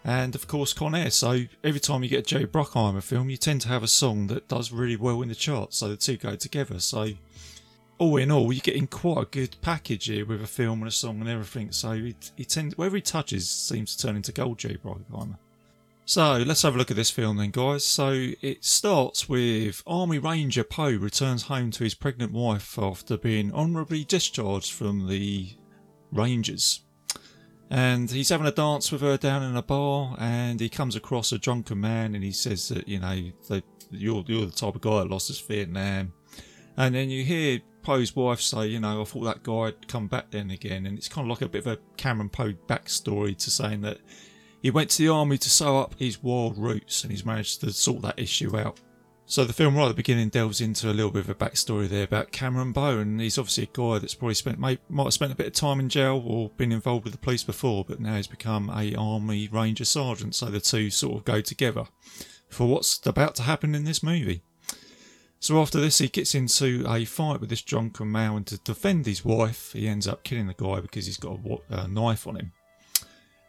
and 0.03 0.36
of 0.36 0.48
course 0.48 0.74
Con 0.74 0.94
Air. 0.94 1.09
So 1.12 1.44
every 1.63 1.80
time 1.80 2.03
you 2.03 2.09
get 2.09 2.19
a 2.19 2.24
Jerry 2.24 2.48
Bruckheimer 2.48 3.01
film, 3.01 3.30
you 3.30 3.38
tend 3.38 3.62
to 3.62 3.69
have 3.69 3.83
a 3.83 3.88
song 3.88 4.27
that 4.27 4.50
does 4.50 4.74
really 4.74 4.98
well 4.98 5.21
in 5.21 5.30
the 5.30 5.36
charts, 5.36 5.77
so 5.77 5.88
the 5.88 5.95
two 5.95 6.18
go 6.18 6.36
together. 6.36 6.80
So 6.80 7.12
all 8.01 8.18
in 8.18 8.31
all, 8.31 8.51
you're 8.51 8.62
getting 8.62 8.88
quite 8.88 9.21
a 9.21 9.25
good 9.25 9.56
package 9.62 10.07
here 10.07 10.25
with 10.25 10.42
a 10.42 10.48
film 10.48 10.80
and 10.80 10.88
a 10.88 10.92
song 10.92 11.19
and 11.21 11.30
everything. 11.30 11.71
So 11.71 11.92
he, 11.92 12.15
he 12.36 12.44
tends, 12.44 12.75
wherever 12.75 12.95
he 12.95 13.01
touches, 13.01 13.48
seems 13.48 13.95
to 13.95 14.07
turn 14.07 14.15
into 14.15 14.31
gold, 14.31 14.57
Jerry 14.57 14.80
Bruckheimer. 14.83 15.38
So 16.06 16.38
let's 16.38 16.63
have 16.63 16.74
a 16.74 16.80
look 16.80 16.89
at 16.89 16.98
this 16.98 17.12
film 17.12 17.38
then, 17.38 17.51
guys. 17.51 17.86
So 17.86 18.31
it 18.42 18.65
starts 18.65 19.30
with 19.30 19.83
Army 19.86 20.18
Ranger 20.18 20.63
Poe 20.63 20.98
returns 20.98 21.44
home 21.44 21.69
to 21.71 21.83
his 21.83 21.94
pregnant 21.94 22.31
wife 22.31 22.80
after 22.80 23.18
being 23.18 23.53
honourably 23.53 24.03
discharged 24.03 24.74
from 24.74 25.08
the 25.08 25.50
Rangers. 26.12 26.81
And 27.70 28.10
he's 28.10 28.29
having 28.29 28.48
a 28.48 28.51
dance 28.51 28.91
with 28.91 29.01
her 29.01 29.15
down 29.15 29.43
in 29.43 29.55
a 29.55 29.62
bar, 29.62 30.15
and 30.20 30.60
he 30.60 30.70
comes 30.70 30.96
across 30.96 31.31
a 31.31 31.38
drunken 31.38 31.79
man, 31.79 32.15
and 32.15 32.24
he 32.24 32.31
says 32.31 32.67
that 32.70 32.88
you 32.88 33.00
know 33.00 33.31
you're 33.91 34.24
you're 34.27 34.46
the 34.48 34.51
type 34.51 34.75
of 34.75 34.81
guy 34.81 35.00
that 35.00 35.10
lost 35.10 35.27
his 35.27 35.39
Vietnam. 35.39 36.13
And 36.75 36.96
then 36.96 37.10
you 37.10 37.24
hear 37.24 37.62
Poe's 37.82 38.16
wife 38.16 38.42
say, 38.42 38.68
you 38.68 38.80
know, 38.80 39.02
I 39.02 39.06
thought 39.06 39.24
that 39.24 39.44
guy'd 39.44 39.88
come 39.88 40.08
back 40.08 40.32
then 40.32 40.52
again, 40.52 40.86
and 40.86 40.98
it's 40.98 41.10
kind 41.10 41.26
of 41.26 41.30
like 41.30 41.42
a 41.42 41.50
bit 41.50 41.66
of 41.66 41.74
a 41.74 41.80
Cameron 41.98 42.30
Poe 42.30 42.54
backstory 42.68 43.38
to 43.38 43.50
saying 43.50 43.82
that 43.82 44.00
he 44.62 44.70
went 44.70 44.90
to 44.92 44.98
the 45.04 45.10
army 45.10 45.38
to 45.40 45.50
sow 45.50 45.80
up 45.80 45.96
his 45.98 46.22
wild 46.22 46.58
roots 46.58 47.04
and 47.04 47.12
he's 47.12 47.26
managed 47.26 47.62
to 47.62 47.74
sort 47.74 48.04
that 48.04 48.20
issue 48.20 48.56
out. 48.58 48.80
So 49.26 49.46
the 49.46 49.54
film 49.54 49.78
right 49.78 49.86
at 49.86 49.88
the 49.90 49.94
beginning 49.94 50.28
delves 50.28 50.60
into 50.60 50.90
a 50.90 50.94
little 50.94 51.10
bit 51.10 51.24
of 51.24 51.30
a 51.30 51.36
backstory 51.36 51.88
there 51.88 52.04
about 52.04 52.34
Cameron 52.34 52.74
Poe, 52.74 53.00
and 53.00 53.22
he's 53.22 53.38
obviously 53.38 53.64
a 53.64 53.78
guy 53.78 53.98
that's 53.98 54.14
probably 54.14 54.36
spent 54.36 54.60
might 54.60 54.80
have 54.90 55.14
spent 55.14 55.32
a 55.32 55.36
bit 55.36 55.48
of 55.48 55.54
time 55.54 55.80
in 55.80 55.88
jail 55.88 56.22
or 56.26 56.50
been 56.58 56.74
involved 56.74 57.06
with 57.06 57.14
the 57.14 57.20
police 57.20 57.44
before, 57.44 57.86
but 57.86 58.02
now 58.02 58.18
he's 58.18 58.28
become 58.28 58.70
a 58.70 58.94
army 58.96 59.48
ranger 59.50 59.86
sergeant. 59.86 60.36
So 60.36 60.48
the 60.48 60.60
two 60.60 60.90
sort 60.90 61.18
of 61.18 61.24
go 61.24 61.40
together 61.40 61.86
for 62.50 62.68
what's 62.68 63.00
about 63.06 63.36
to 63.36 63.44
happen 63.44 63.74
in 63.74 63.86
this 63.86 64.04
movie. 64.04 64.44
So 65.41 65.62
after 65.62 65.81
this, 65.81 65.98
he 65.98 66.07
gets 66.07 66.33
into 66.33 66.86
a 66.88 67.03
fight 67.03 67.41
with 67.41 67.50
this 67.50 67.62
drunken 67.62 68.10
man, 68.10 68.36
and 68.38 68.48
to 68.48 68.57
defend 68.60 69.05
his 69.05 69.25
wife, 69.25 69.74
he 69.74 69.88
ends 69.89 70.07
up 70.07 70.24
killing 70.24 70.48
the 70.48 70.53
guy 70.53 70.79
because 70.79 71.05
he's 71.07 71.17
got 71.17 71.39
a, 71.69 71.83
a 71.83 71.88
knife 71.89 72.25
on 72.25 72.38
him 72.38 72.53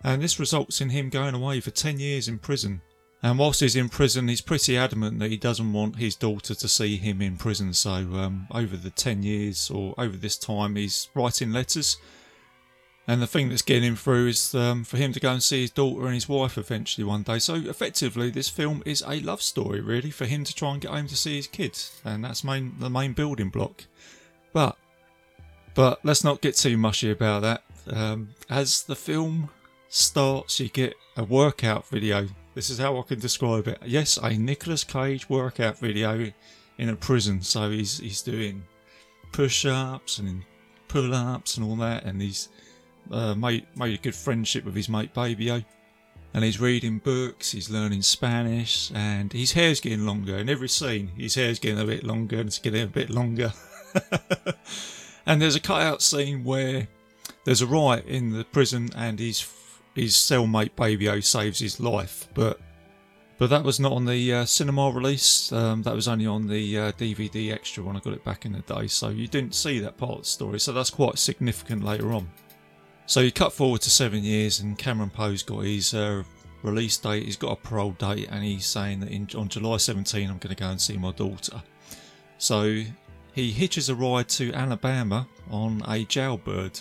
and 0.04 0.22
this 0.22 0.40
results 0.40 0.80
in 0.80 0.90
him 0.90 1.08
going 1.08 1.34
away 1.34 1.60
for 1.60 1.70
10 1.70 1.98
years 1.98 2.28
in 2.28 2.38
prison. 2.38 2.80
And 3.22 3.38
whilst 3.38 3.60
he's 3.60 3.76
in 3.76 3.88
prison, 3.88 4.26
he's 4.26 4.40
pretty 4.40 4.76
adamant 4.76 5.20
that 5.20 5.30
he 5.30 5.36
doesn't 5.36 5.72
want 5.72 5.96
his 5.96 6.16
daughter 6.16 6.54
to 6.56 6.68
see 6.68 6.96
him 6.96 7.22
in 7.22 7.36
prison. 7.36 7.72
So, 7.72 7.92
um, 7.92 8.48
over 8.50 8.76
the 8.76 8.90
10 8.90 9.22
years 9.22 9.70
or 9.70 9.94
over 9.96 10.16
this 10.16 10.36
time, 10.36 10.74
he's 10.74 11.08
writing 11.14 11.52
letters. 11.52 11.98
And 13.08 13.20
the 13.20 13.26
thing 13.26 13.48
that's 13.48 13.62
getting 13.62 13.82
him 13.82 13.96
through 13.96 14.28
is 14.28 14.54
um, 14.54 14.84
for 14.84 14.96
him 14.96 15.12
to 15.12 15.18
go 15.18 15.32
and 15.32 15.42
see 15.42 15.62
his 15.62 15.72
daughter 15.72 16.06
and 16.06 16.14
his 16.14 16.28
wife 16.28 16.56
eventually 16.56 17.04
one 17.04 17.24
day. 17.24 17.40
So, 17.40 17.54
effectively, 17.54 18.30
this 18.30 18.48
film 18.48 18.82
is 18.86 19.02
a 19.06 19.18
love 19.20 19.42
story, 19.42 19.80
really, 19.80 20.12
for 20.12 20.24
him 20.24 20.44
to 20.44 20.54
try 20.54 20.72
and 20.72 20.80
get 20.80 20.92
home 20.92 21.08
to 21.08 21.16
see 21.16 21.36
his 21.36 21.48
kids. 21.48 22.00
And 22.04 22.24
that's 22.24 22.44
main, 22.44 22.74
the 22.78 22.88
main 22.88 23.12
building 23.12 23.48
block. 23.48 23.84
But, 24.52 24.76
but 25.74 25.98
let's 26.04 26.22
not 26.22 26.40
get 26.40 26.54
too 26.54 26.76
mushy 26.76 27.10
about 27.10 27.42
that. 27.42 27.64
Um, 27.90 28.28
as 28.48 28.84
the 28.84 28.94
film 28.94 29.50
starts, 29.88 30.60
you 30.60 30.68
get 30.68 30.94
a 31.16 31.24
workout 31.24 31.88
video. 31.88 32.28
This 32.54 32.70
is 32.70 32.78
how 32.78 32.98
I 32.98 33.02
can 33.02 33.18
describe 33.18 33.66
it. 33.66 33.78
Yes, 33.84 34.16
a 34.16 34.30
Nicolas 34.36 34.84
Cage 34.84 35.28
workout 35.28 35.78
video 35.78 36.30
in 36.78 36.88
a 36.88 36.96
prison. 36.96 37.42
So 37.42 37.70
he's 37.70 37.98
he's 37.98 38.22
doing 38.22 38.62
push-ups 39.32 40.18
and 40.18 40.44
pull-ups 40.88 41.56
and 41.56 41.66
all 41.66 41.76
that, 41.76 42.04
and 42.04 42.20
he's 42.20 42.48
uh, 43.10 43.34
made 43.34 43.66
made 43.76 43.98
a 43.98 44.02
good 44.02 44.14
friendship 44.14 44.64
with 44.64 44.74
his 44.74 44.88
mate 44.88 45.12
Baby 45.14 45.64
And 46.34 46.44
he's 46.44 46.60
reading 46.60 46.98
books, 46.98 47.52
he's 47.52 47.68
learning 47.68 48.02
Spanish, 48.02 48.90
and 48.94 49.32
his 49.32 49.52
hair's 49.52 49.80
getting 49.80 50.06
longer. 50.06 50.36
In 50.36 50.48
every 50.48 50.68
scene, 50.68 51.08
his 51.16 51.34
hair's 51.34 51.58
getting 51.58 51.80
a 51.80 51.84
bit 51.84 52.04
longer, 52.04 52.38
and 52.38 52.46
it's 52.46 52.58
getting 52.58 52.84
a 52.84 52.86
bit 52.86 53.10
longer. 53.10 53.52
and 55.26 55.42
there's 55.42 55.56
a 55.56 55.60
cut-out 55.60 56.00
scene 56.00 56.42
where 56.42 56.88
there's 57.44 57.60
a 57.60 57.66
riot 57.66 58.06
in 58.06 58.30
the 58.30 58.44
prison, 58.44 58.88
and 58.96 59.18
he's 59.18 59.46
his 59.94 60.14
cellmate 60.14 60.74
Baby 60.74 61.08
O 61.08 61.20
saves 61.20 61.58
his 61.58 61.78
life, 61.78 62.28
but 62.34 62.58
But 63.38 63.50
that 63.50 63.64
was 63.64 63.80
not 63.80 63.92
on 63.92 64.04
the 64.04 64.32
uh, 64.32 64.44
cinema 64.44 64.90
release. 64.90 65.50
Um, 65.52 65.82
that 65.82 65.94
was 65.94 66.06
only 66.06 66.26
on 66.26 66.46
the 66.46 66.78
uh, 66.78 66.92
DVD 66.92 67.52
extra 67.52 67.82
when 67.82 67.96
I 67.96 67.98
got 67.98 68.12
it 68.12 68.24
back 68.24 68.46
in 68.46 68.52
the 68.52 68.60
day. 68.60 68.86
So 68.86 69.08
you 69.08 69.26
didn't 69.26 69.54
see 69.54 69.80
that 69.80 69.96
part 69.96 70.12
of 70.12 70.18
the 70.18 70.24
story. 70.26 70.60
So 70.60 70.72
that's 70.72 70.90
quite 70.90 71.18
significant 71.18 71.84
later 71.84 72.12
on. 72.12 72.30
So 73.12 73.20
you 73.20 73.30
cut 73.30 73.52
forward 73.52 73.82
to 73.82 73.90
seven 73.90 74.24
years, 74.24 74.60
and 74.60 74.78
Cameron 74.78 75.10
Poe's 75.10 75.42
got 75.42 75.66
his 75.66 75.92
uh, 75.92 76.22
release 76.62 76.96
date. 76.96 77.26
He's 77.26 77.36
got 77.36 77.52
a 77.52 77.56
parole 77.56 77.90
date, 77.90 78.28
and 78.30 78.42
he's 78.42 78.64
saying 78.64 79.00
that 79.00 79.10
in, 79.10 79.28
on 79.36 79.50
July 79.50 79.76
17, 79.76 80.30
I'm 80.30 80.38
going 80.38 80.56
to 80.56 80.58
go 80.58 80.70
and 80.70 80.80
see 80.80 80.96
my 80.96 81.12
daughter. 81.12 81.62
So 82.38 82.82
he 83.34 83.50
hitches 83.50 83.90
a 83.90 83.94
ride 83.94 84.30
to 84.30 84.54
Alabama 84.54 85.28
on 85.50 85.82
a 85.86 86.06
jailbird. 86.06 86.80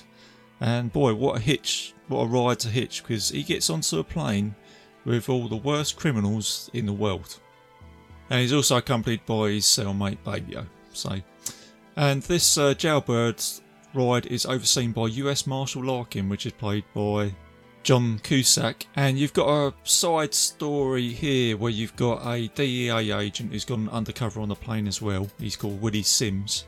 And 0.62 0.94
boy, 0.94 1.16
what 1.16 1.36
a 1.36 1.40
hitch! 1.42 1.94
What 2.08 2.22
a 2.22 2.28
ride 2.28 2.60
to 2.60 2.70
hitch 2.70 3.04
because 3.04 3.32
he 3.32 3.44
gets 3.44 3.70
onto 3.70 4.00
a 4.00 4.04
plane 4.06 4.56
with 5.04 5.28
all 5.28 5.50
the 5.50 5.58
worst 5.58 5.98
criminals 5.98 6.70
in 6.74 6.86
the 6.86 6.94
world. 6.94 7.42
And 8.30 8.40
he's 8.40 8.54
also 8.54 8.78
accompanied 8.78 9.26
by 9.26 9.50
his 9.50 9.66
cellmate 9.66 10.24
Baby-O. 10.24 10.66
So, 10.94 11.20
and 11.98 12.22
this 12.22 12.58
uh, 12.58 12.74
jailbird 12.74 13.44
ride 13.94 14.26
is 14.28 14.46
overseen 14.46 14.92
by 14.92 15.08
US 15.08 15.48
Marshal 15.48 15.84
Larkin, 15.84 16.30
which 16.30 16.46
is 16.46 16.54
played 16.54 16.84
by 16.94 17.34
John 17.84 18.20
Cusack. 18.20 18.88
And 18.96 19.18
you've 19.18 19.34
got 19.34 19.50
a 19.50 19.74
side 19.84 20.34
story 20.34 21.10
here 21.10 21.58
where 21.58 21.72
you've 21.72 21.96
got 21.96 22.26
a 22.26 22.48
DEA 22.50 23.12
agent 23.12 23.52
who's 23.52 23.66
gone 23.66 23.90
undercover 23.90 24.40
on 24.40 24.50
the 24.50 24.56
plane 24.56 24.88
as 24.88 25.02
well. 25.02 25.28
He's 25.40 25.56
called 25.56 25.82
Woody 25.82 26.04
Sims. 26.04 26.66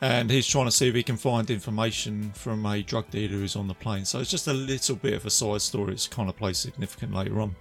And 0.00 0.28
he's 0.30 0.48
trying 0.48 0.64
to 0.64 0.72
see 0.72 0.88
if 0.88 0.94
he 0.94 1.02
can 1.04 1.16
find 1.16 1.48
information 1.48 2.32
from 2.32 2.66
a 2.66 2.82
drug 2.82 3.08
dealer 3.10 3.36
who's 3.36 3.54
on 3.54 3.68
the 3.68 3.74
plane. 3.74 4.04
So 4.04 4.18
it's 4.18 4.30
just 4.30 4.48
a 4.48 4.52
little 4.52 4.96
bit 4.96 5.14
of 5.14 5.24
a 5.26 5.30
side 5.30 5.62
story. 5.62 5.92
It's 5.92 6.08
kind 6.08 6.28
of 6.28 6.36
plays 6.36 6.58
significant 6.58 7.14
later 7.14 7.40
on. 7.40 7.54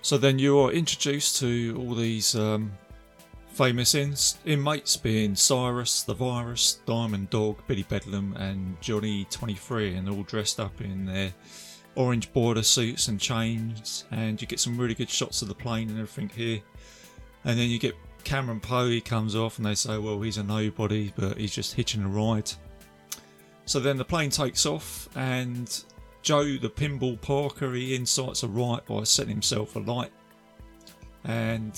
So 0.00 0.16
then 0.16 0.38
you 0.38 0.58
are 0.60 0.72
introduced 0.72 1.38
to 1.40 1.76
all 1.78 1.94
these 1.94 2.34
um, 2.34 2.72
famous 3.56 3.94
ins- 3.94 4.38
inmates, 4.44 4.98
being 4.98 5.34
Cyrus, 5.34 6.02
the 6.02 6.12
Virus, 6.12 6.80
Diamond 6.84 7.30
Dog, 7.30 7.56
Billy 7.66 7.84
Bedlam, 7.84 8.36
and 8.36 8.78
Johnny 8.82 9.26
23, 9.30 9.94
and 9.94 10.10
all 10.10 10.24
dressed 10.24 10.60
up 10.60 10.82
in 10.82 11.06
their 11.06 11.32
orange 11.94 12.30
border 12.34 12.62
suits 12.62 13.08
and 13.08 13.18
chains. 13.18 14.04
And 14.10 14.40
you 14.40 14.46
get 14.46 14.60
some 14.60 14.76
really 14.76 14.94
good 14.94 15.08
shots 15.08 15.40
of 15.40 15.48
the 15.48 15.54
plane 15.54 15.88
and 15.88 15.98
everything 15.98 16.28
here. 16.28 16.60
And 17.44 17.58
then 17.58 17.70
you 17.70 17.78
get 17.78 17.96
Cameron 18.24 18.60
Poe, 18.60 18.88
he 18.88 19.00
comes 19.00 19.34
off, 19.34 19.56
and 19.56 19.64
they 19.64 19.74
say, 19.74 19.96
well, 19.96 20.20
he's 20.20 20.36
a 20.36 20.42
nobody, 20.42 21.12
but 21.16 21.38
he's 21.38 21.54
just 21.54 21.72
hitching 21.72 22.02
a 22.02 22.08
ride. 22.08 22.52
So 23.64 23.80
then 23.80 23.96
the 23.96 24.04
plane 24.04 24.28
takes 24.28 24.66
off, 24.66 25.08
and 25.16 25.82
Joe, 26.20 26.44
the 26.44 26.68
pinball 26.68 27.18
Parker, 27.22 27.72
he 27.72 27.94
incites 27.94 28.42
a 28.42 28.48
riot 28.48 28.84
by 28.84 29.04
setting 29.04 29.32
himself 29.32 29.76
alight. 29.76 30.12
And 31.24 31.74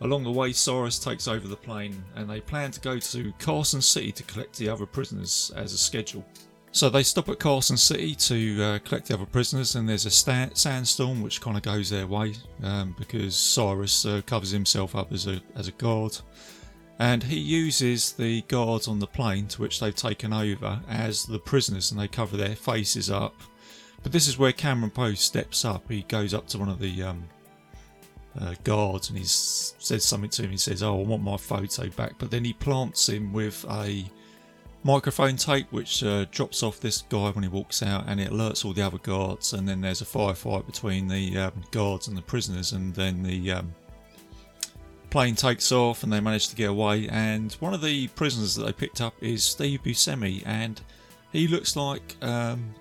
along 0.00 0.24
the 0.24 0.30
way, 0.32 0.52
Cyrus 0.52 0.98
takes 0.98 1.28
over 1.28 1.46
the 1.46 1.56
plane, 1.56 2.02
and 2.16 2.28
they 2.28 2.40
plan 2.40 2.70
to 2.70 2.80
go 2.80 2.98
to 2.98 3.32
Carson 3.38 3.82
City 3.82 4.12
to 4.12 4.22
collect 4.24 4.56
the 4.56 4.68
other 4.68 4.86
prisoners 4.86 5.52
as 5.56 5.72
a 5.72 5.78
schedule. 5.78 6.24
So 6.72 6.88
they 6.88 7.02
stop 7.02 7.28
at 7.28 7.40
Carson 7.40 7.76
City 7.76 8.14
to 8.14 8.62
uh, 8.62 8.78
collect 8.80 9.08
the 9.08 9.14
other 9.14 9.26
prisoners, 9.26 9.74
and 9.74 9.88
there's 9.88 10.06
a 10.06 10.10
sta- 10.10 10.54
sandstorm 10.54 11.20
which 11.20 11.40
kind 11.40 11.56
of 11.56 11.62
goes 11.64 11.90
their 11.90 12.06
way 12.06 12.34
um, 12.62 12.94
because 12.96 13.34
Cyrus 13.36 14.06
uh, 14.06 14.22
covers 14.24 14.50
himself 14.50 14.94
up 14.94 15.12
as 15.12 15.26
a 15.26 15.42
as 15.56 15.66
a 15.66 15.72
guard, 15.72 16.16
and 17.00 17.24
he 17.24 17.38
uses 17.38 18.12
the 18.12 18.42
guards 18.42 18.86
on 18.86 19.00
the 19.00 19.06
plane 19.06 19.48
to 19.48 19.60
which 19.60 19.80
they've 19.80 19.94
taken 19.94 20.32
over 20.32 20.80
as 20.88 21.24
the 21.24 21.40
prisoners, 21.40 21.90
and 21.90 22.00
they 22.00 22.08
cover 22.08 22.36
their 22.36 22.54
faces 22.54 23.10
up. 23.10 23.34
But 24.04 24.12
this 24.12 24.28
is 24.28 24.38
where 24.38 24.52
Cameron 24.52 24.92
Poe 24.92 25.14
steps 25.14 25.64
up. 25.64 25.90
He 25.90 26.02
goes 26.02 26.32
up 26.32 26.46
to 26.48 26.58
one 26.58 26.68
of 26.68 26.78
the 26.78 27.02
um, 27.02 27.24
uh, 28.38 28.54
guards 28.64 29.08
and 29.08 29.18
he 29.18 29.24
says 29.24 30.04
something 30.04 30.30
to 30.30 30.42
him. 30.42 30.50
He 30.50 30.56
says, 30.56 30.82
"Oh, 30.82 31.00
I 31.00 31.04
want 31.04 31.22
my 31.22 31.36
photo 31.36 31.88
back," 31.90 32.14
but 32.18 32.30
then 32.30 32.44
he 32.44 32.52
plants 32.52 33.08
him 33.08 33.32
with 33.32 33.64
a 33.68 34.04
microphone 34.82 35.36
tape 35.36 35.66
which 35.70 36.02
uh, 36.02 36.24
drops 36.30 36.62
off 36.62 36.80
this 36.80 37.02
guy 37.02 37.30
when 37.30 37.42
he 37.42 37.48
walks 37.48 37.82
out 37.82 38.04
and 38.06 38.18
it 38.18 38.30
alerts 38.30 38.64
all 38.64 38.72
the 38.72 38.80
other 38.80 38.98
guards 38.98 39.52
and 39.52 39.68
then 39.68 39.80
there's 39.82 40.00
a 40.00 40.06
firefight 40.06 40.64
between 40.64 41.06
the 41.06 41.36
um, 41.36 41.52
guards 41.70 42.08
and 42.08 42.16
the 42.16 42.22
prisoners 42.22 42.72
and 42.72 42.94
then 42.94 43.22
the 43.22 43.52
um, 43.52 43.74
plane 45.10 45.34
takes 45.34 45.70
off 45.70 46.02
and 46.02 46.12
they 46.12 46.20
manage 46.20 46.48
to 46.48 46.56
get 46.56 46.70
away. 46.70 47.08
And 47.08 47.52
one 47.54 47.74
of 47.74 47.82
the 47.82 48.08
prisoners 48.08 48.54
that 48.54 48.64
they 48.64 48.72
picked 48.72 49.00
up 49.00 49.14
is 49.20 49.44
Steve 49.44 49.82
Buscemi 49.82 50.42
and 50.46 50.80
he 51.32 51.46
looks 51.46 51.76
like 51.76 52.16
um, 52.22 52.74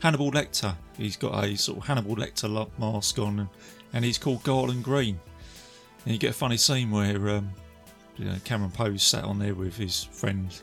Hannibal 0.00 0.30
Lecter. 0.30 0.76
He's 0.96 1.16
got 1.16 1.44
a 1.44 1.56
sort 1.56 1.78
of 1.78 1.86
Hannibal 1.86 2.16
Lecter 2.16 2.68
mask 2.78 3.18
on 3.18 3.40
and, 3.40 3.48
and 3.92 4.04
he's 4.04 4.18
called 4.18 4.42
Garland 4.42 4.84
Green 4.84 5.18
and 6.04 6.12
you 6.12 6.18
get 6.18 6.30
a 6.30 6.34
funny 6.34 6.56
scene 6.56 6.90
where 6.90 7.28
um, 7.28 7.50
you 8.16 8.24
know, 8.24 8.36
Cameron 8.44 8.70
Poe's 8.70 9.02
sat 9.02 9.24
on 9.24 9.38
there 9.38 9.54
with 9.54 9.76
his 9.76 10.04
friend 10.04 10.54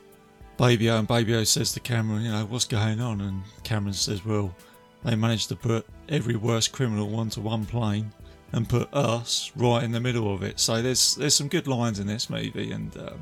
Baby-O 0.58 1.00
and 1.00 1.08
Baby-O 1.08 1.44
says 1.44 1.74
to 1.74 1.80
Cameron, 1.80 2.24
you 2.24 2.32
know, 2.32 2.46
what's 2.46 2.66
going 2.66 3.02
on? 3.02 3.22
And 3.22 3.44
Cameron 3.64 3.94
says, 3.94 4.26
well, 4.26 4.56
they 5.04 5.16
managed 5.16 5.50
to 5.50 5.56
put 5.56 5.86
every 6.10 6.36
worst 6.36 6.72
criminal 6.72 7.16
onto 7.16 7.42
one 7.42 7.66
plane 7.66 8.12
and 8.54 8.68
put 8.68 8.92
us 8.94 9.52
right 9.56 9.84
in 9.84 9.92
the 9.92 10.00
middle 10.00 10.34
of 10.34 10.44
it. 10.44 10.60
So 10.60 10.82
there's 10.82 11.16
there's 11.16 11.36
some 11.36 11.50
good 11.50 11.68
lines 11.68 12.00
in 12.00 12.08
this 12.08 12.30
movie, 12.30 12.72
and 12.72 12.96
um, 12.98 13.20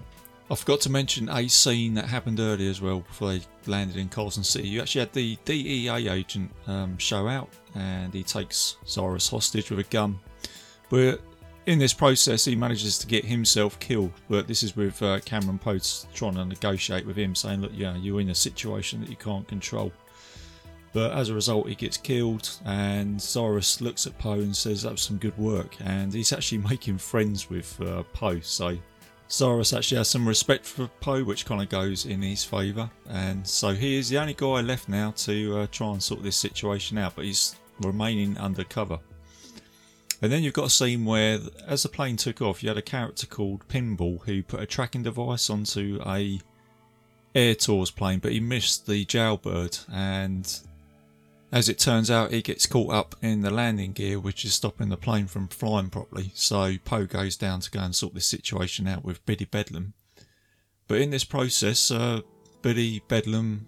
I 0.53 0.55
forgot 0.55 0.81
to 0.81 0.91
mention 0.91 1.29
a 1.29 1.47
scene 1.47 1.95
that 1.95 2.05
happened 2.05 2.39
earlier 2.39 2.69
as 2.69 2.79
well 2.79 2.99
before 2.99 3.31
they 3.31 3.41
landed 3.65 3.97
in 3.97 4.07
Carson 4.07 4.43
City. 4.43 4.67
You 4.67 4.81
actually 4.81 4.99
had 4.99 5.11
the 5.11 5.35
DEA 5.45 6.09
agent 6.09 6.51
um, 6.67 6.95
show 6.99 7.27
out, 7.27 7.49
and 7.73 8.13
he 8.13 8.21
takes 8.21 8.77
Cyrus 8.85 9.27
hostage 9.27 9.71
with 9.71 9.79
a 9.79 9.89
gun. 9.89 10.19
But 10.91 11.21
in 11.65 11.79
this 11.79 11.91
process, 11.91 12.45
he 12.45 12.55
manages 12.55 12.99
to 12.99 13.07
get 13.07 13.25
himself 13.25 13.79
killed. 13.79 14.11
But 14.29 14.47
this 14.47 14.61
is 14.61 14.75
with 14.75 15.01
uh, 15.01 15.21
Cameron 15.21 15.57
Poe 15.57 15.79
trying 16.13 16.35
to 16.35 16.45
negotiate 16.45 17.07
with 17.07 17.15
him, 17.15 17.33
saying, 17.33 17.61
"Look, 17.61 17.71
yeah, 17.73 17.95
you're 17.95 18.21
in 18.21 18.29
a 18.29 18.35
situation 18.35 19.01
that 19.01 19.09
you 19.09 19.15
can't 19.15 19.47
control." 19.47 19.91
But 20.91 21.13
as 21.13 21.29
a 21.29 21.33
result, 21.33 21.67
he 21.67 21.73
gets 21.73 21.97
killed, 21.97 22.47
and 22.63 23.19
Cyrus 23.19 23.81
looks 23.81 24.05
at 24.05 24.19
Poe 24.19 24.33
and 24.33 24.55
says, 24.55 24.83
"That 24.83 24.91
was 24.91 25.01
some 25.01 25.17
good 25.17 25.35
work." 25.35 25.75
And 25.83 26.13
he's 26.13 26.31
actually 26.31 26.57
making 26.69 26.99
friends 26.99 27.49
with 27.49 27.81
uh, 27.81 28.03
Poe, 28.13 28.39
so 28.41 28.77
Cyrus 29.27 29.73
actually 29.73 29.97
has 29.97 30.09
some 30.09 30.27
respect 30.27 30.65
for 30.65 30.87
Poe, 30.99 31.23
which 31.23 31.45
kind 31.45 31.61
of 31.61 31.69
goes 31.69 32.05
in 32.05 32.21
his 32.21 32.43
favour. 32.43 32.89
And 33.09 33.45
so 33.47 33.73
he 33.73 33.97
is 33.97 34.09
the 34.09 34.19
only 34.19 34.35
guy 34.35 34.61
left 34.61 34.87
now 34.87 35.11
to 35.17 35.59
uh, 35.59 35.67
try 35.71 35.91
and 35.91 36.03
sort 36.03 36.21
this 36.23 36.37
situation 36.37 36.97
out, 36.97 37.15
but 37.15 37.25
he's 37.25 37.55
remaining 37.81 38.37
undercover. 38.37 38.99
And 40.21 40.31
then 40.31 40.43
you've 40.43 40.53
got 40.53 40.67
a 40.67 40.69
scene 40.69 41.03
where, 41.03 41.39
as 41.67 41.83
the 41.83 41.89
plane 41.89 42.15
took 42.15 42.41
off, 42.41 42.63
you 42.63 42.69
had 42.69 42.77
a 42.77 42.81
character 42.81 43.27
called 43.27 43.67
Pinball 43.67 44.23
who 44.23 44.41
put 44.43 44.61
a 44.61 44.65
tracking 44.65 45.03
device 45.03 45.49
onto 45.49 45.99
a 46.05 46.39
Air 47.35 47.55
Tours 47.55 47.91
plane, 47.91 48.19
but 48.19 48.31
he 48.31 48.39
missed 48.39 48.85
the 48.85 49.05
jailbird, 49.05 49.77
and 49.91 50.61
as 51.53 51.69
it 51.69 51.77
turns 51.77 52.09
out, 52.09 52.31
he 52.31 52.41
gets 52.41 52.65
caught 52.65 52.91
up 52.91 53.15
in 53.21 53.41
the 53.41 53.51
landing 53.51 53.91
gear, 53.91 54.19
which 54.19 54.43
is 54.43 54.55
stopping 54.55 54.89
the 54.89 54.97
plane 54.97 55.27
from 55.27 55.47
flying 55.47 55.91
properly. 55.91 56.31
So 56.33 56.77
Poe 56.83 57.05
goes 57.05 57.37
down 57.37 57.59
to 57.59 57.69
go 57.69 57.79
and 57.79 57.95
sort 57.95 58.15
this 58.15 58.25
situation 58.25 58.87
out 58.87 59.05
with 59.05 59.23
Billy 59.27 59.45
Bedlam. 59.45 59.93
But 60.87 60.99
in 61.01 61.11
this 61.11 61.23
process, 61.23 61.91
uh, 61.91 62.21
Billy 62.63 63.03
Bedlam 63.07 63.67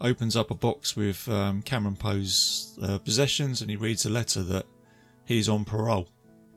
opens 0.00 0.34
up 0.34 0.50
a 0.50 0.56
box 0.56 0.96
with 0.96 1.28
um, 1.28 1.62
Cameron 1.62 1.94
Poe's 1.94 2.76
uh, 2.82 2.98
possessions, 2.98 3.60
and 3.60 3.70
he 3.70 3.76
reads 3.76 4.04
a 4.04 4.10
letter 4.10 4.42
that 4.42 4.66
he's 5.24 5.48
on 5.48 5.64
parole. 5.64 6.08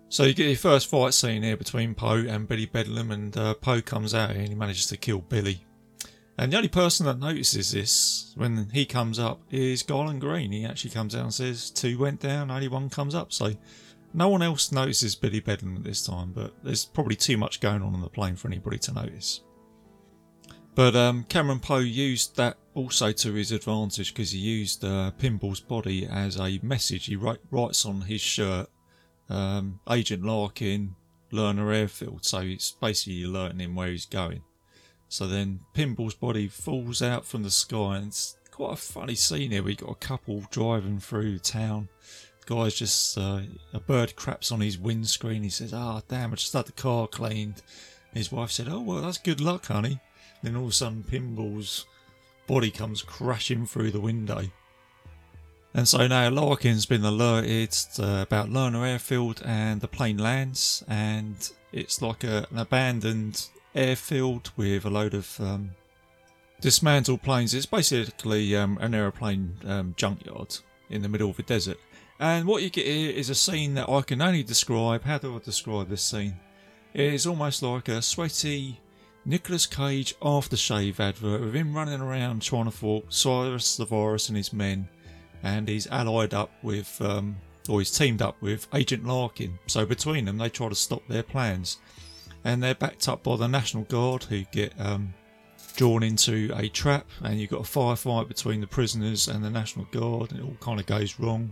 So 0.10 0.24
you 0.24 0.34
get 0.34 0.48
your 0.48 0.56
first 0.56 0.90
fight 0.90 1.14
scene 1.14 1.44
here 1.44 1.58
between 1.58 1.94
Poe 1.94 2.26
and 2.28 2.48
Billy 2.48 2.66
Bedlam, 2.66 3.12
and 3.12 3.38
uh, 3.38 3.54
Poe 3.54 3.84
comes 3.84 4.16
out 4.16 4.32
and 4.32 4.48
he 4.48 4.56
manages 4.56 4.88
to 4.88 4.98
kill 4.98 5.20
Billy. 5.20 5.67
And 6.38 6.52
the 6.52 6.58
only 6.58 6.70
person 6.70 7.08
that 7.08 7.20
notices 7.20 7.72
this 7.72 8.34
when 8.36 8.70
he 8.72 8.86
comes 8.86 9.18
up 9.18 9.42
is 9.50 9.82
Garland 9.82 10.22
Green. 10.22 10.52
He 10.52 10.66
actually 10.66 10.92
comes 10.92 11.16
out 11.16 11.24
and 11.24 11.34
says 11.34 11.72
two 11.72 11.98
went 11.98 12.20
down, 12.20 12.52
only 12.52 12.68
one 12.68 12.90
comes 12.90 13.16
up. 13.16 13.34
So 13.34 13.56
no 14.14 14.30
one 14.30 14.44
else 14.44 14.72
notices 14.72 15.16
Billy 15.16 15.40
Bedlam 15.40 15.78
at 15.78 15.84
this 15.84 16.06
time, 16.06 16.32
but 16.34 16.54
there's 16.64 16.86
probably 16.86 17.16
too 17.16 17.38
much 17.38 17.60
going 17.60 17.82
on 17.82 17.94
on 17.96 18.02
the 18.02 18.10
plane 18.10 18.36
for 18.36 18.48
anybody 18.48 18.78
to 18.80 18.94
notice. 18.94 19.42
But 20.76 20.96
um, 20.96 21.24
Cameron 21.24 21.60
Poe 21.60 21.80
used 21.80 22.36
that 22.36 22.58
also 22.76 23.12
to 23.12 23.34
his 23.34 23.52
advantage 23.52 24.14
because 24.14 24.30
he 24.30 24.38
used 24.38 24.86
uh, 24.86 25.12
Pinball's 25.18 25.60
body 25.60 26.06
as 26.06 26.40
a 26.40 26.60
message. 26.62 27.08
He 27.08 27.16
write, 27.16 27.40
writes 27.50 27.84
on 27.84 28.02
his 28.02 28.22
shirt, 28.22 28.70
um, 29.28 29.80
Agent 29.90 30.24
Larkin, 30.24 30.96
Lerner 31.32 31.76
Airfield. 31.76 32.24
So 32.26 32.42
it's 32.42 32.72
basically 32.74 33.24
alerting 33.24 33.60
him 33.60 33.74
where 33.74 33.88
he's 33.88 34.06
going. 34.06 34.44
So 35.10 35.28
then 35.28 35.62
Pinball's 35.74 36.16
body 36.16 36.48
falls 36.48 37.02
out 37.02 37.26
from 37.26 37.44
the 37.44 37.52
sky, 37.52 37.98
and 37.98 38.08
it's 38.08 38.38
quite 38.52 38.74
a 38.74 38.78
funny 38.78 39.16
scene 39.16 39.52
here. 39.52 39.64
We 39.64 39.76
got 39.76 39.92
a 39.92 39.96
couple 39.96 40.44
driving 40.52 41.00
through 41.00 41.40
town. 41.40 41.90
The 42.46 42.56
guy's 42.56 42.76
just 42.76 43.18
uh, 43.18 43.42
a 43.74 43.80
bird 43.80 44.16
craps 44.16 44.52
on 44.52 44.62
his 44.62 44.78
windscreen. 44.78 45.44
He 45.44 45.50
says, 45.50 45.74
"Ah, 45.74 45.98
oh, 45.98 46.04
damn! 46.08 46.34
I 46.34 46.36
just 46.36 46.54
had 46.54 46.66
the 46.66 46.72
car 46.72 47.08
cleaned." 47.08 47.62
His 48.14 48.32
wife 48.32 48.52
said, 48.52 48.68
"Oh 48.68 48.82
well, 48.82 49.02
that's 49.02 49.18
good 49.18 49.40
luck, 49.40 49.68
honey." 49.68 50.00
Then 50.44 50.56
all 50.56 50.64
of 50.64 50.70
a 50.70 50.74
sudden, 50.74 51.04
Pinball's 51.04 51.86
body 52.48 52.72
comes 52.72 53.02
crashing 53.02 53.66
through 53.66 53.92
the 53.92 54.00
window. 54.00 54.44
And 55.74 55.88
so 55.88 56.08
now 56.08 56.30
Larkin's 56.30 56.86
been 56.86 57.04
alerted 57.04 57.76
uh, 58.00 58.24
about 58.24 58.50
Lerner 58.50 58.88
Airfield 58.88 59.42
and 59.46 59.80
the 59.80 59.88
plane 59.88 60.18
lands, 60.18 60.84
and 60.88 61.36
it's 61.72 62.02
like 62.02 62.24
a, 62.24 62.48
an 62.50 62.58
abandoned 62.58 63.48
airfield 63.78 64.52
with 64.58 64.86
a 64.86 64.90
load 64.90 65.14
of 65.14 65.40
um, 65.40 65.72
dismantled 66.60 67.22
planes. 67.22 67.54
It's 67.54 67.66
basically 67.66 68.56
um, 68.56 68.78
an 68.82 68.94
aeroplane 68.94 69.56
um, 69.66 69.94
junkyard 69.96 70.58
in 70.90 71.02
the 71.02 71.10
middle 71.10 71.30
of 71.30 71.38
the 71.38 71.44
desert. 71.44 71.78
And 72.20 72.48
what 72.48 72.64
you 72.64 72.70
get 72.70 72.88
here 72.88 73.12
is 73.12 73.30
a 73.30 73.36
scene 73.36 73.76
that 73.76 73.90
I 73.90 74.02
can 74.02 74.22
only 74.22 74.44
describe. 74.44 75.04
How 75.04 75.20
do 75.20 75.36
I 75.36 75.40
describe 75.40 75.90
this 75.90 76.02
scene? 76.02 76.36
It 76.94 77.14
is 77.14 77.28
almost 77.28 77.62
like 77.62 77.90
a 77.90 78.02
sweaty 78.02 78.80
Nicolas 79.24 79.68
Cage 79.68 80.18
aftershave 80.20 81.00
advert 81.00 81.42
with 81.42 81.54
him 81.54 81.76
running 81.76 82.02
around 82.02 82.42
trying 82.42 82.66
to 82.66 82.72
thwart 82.72 83.14
Cyrus 83.14 83.78
the 83.78 83.86
Virus 83.86 84.30
and 84.30 84.38
his 84.38 84.52
men. 84.52 84.88
And 85.44 85.68
he's 85.68 85.86
allied 85.88 86.34
up 86.34 86.50
with, 86.64 87.00
um, 87.02 87.38
or 87.70 87.80
he's 87.80 87.96
teamed 87.96 88.24
up 88.24 88.42
with 88.42 88.68
Agent 88.74 89.06
Larkin. 89.06 89.60
So 89.68 89.86
between 89.86 90.26
them, 90.26 90.40
they 90.40 90.50
try 90.50 90.70
to 90.70 90.76
stop 90.76 91.08
their 91.08 91.22
plans. 91.22 91.78
And 92.48 92.64
they're 92.64 92.76
backed 92.76 93.10
up 93.10 93.24
by 93.24 93.36
the 93.36 93.48
National 93.48 93.84
Guard 93.84 94.24
who 94.24 94.44
get 94.54 94.72
um, 94.80 95.14
drawn 95.76 96.02
into 96.02 96.50
a 96.56 96.70
trap. 96.70 97.06
And 97.22 97.42
you've 97.42 97.50
got 97.50 97.60
a 97.60 97.64
firefight 97.64 98.30
between 98.30 98.62
the 98.62 98.68
prisoners 98.68 99.28
and 99.28 99.44
the 99.44 99.50
National 99.50 99.84
Guard, 99.92 100.32
and 100.32 100.40
it 100.40 100.44
all 100.44 100.56
kind 100.62 100.80
of 100.80 100.86
goes 100.86 101.20
wrong. 101.20 101.52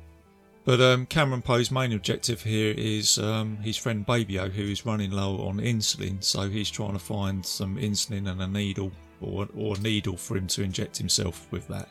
But 0.64 0.80
um, 0.80 1.06
Cameron 1.06 1.42
Poe's 1.42 1.70
main 1.70 1.92
objective 1.92 2.42
here 2.42 2.74
is 2.78 3.18
um, 3.18 3.58
his 3.58 3.76
friend 3.76 4.06
Baby-O, 4.06 4.48
who 4.48 4.64
is 4.64 4.86
running 4.86 5.12
low 5.12 5.46
on 5.46 5.58
insulin. 5.58 6.24
So 6.24 6.48
he's 6.48 6.72
trying 6.72 6.94
to 6.94 7.00
find 7.00 7.46
some 7.46 7.76
insulin 7.76 8.32
and 8.32 8.42
a 8.42 8.48
needle, 8.48 8.94
or, 9.20 9.50
or 9.54 9.76
a 9.76 9.80
needle 9.82 10.16
for 10.16 10.38
him 10.38 10.48
to 10.48 10.64
inject 10.64 10.98
himself 10.98 11.46
with 11.52 11.68
that. 11.68 11.90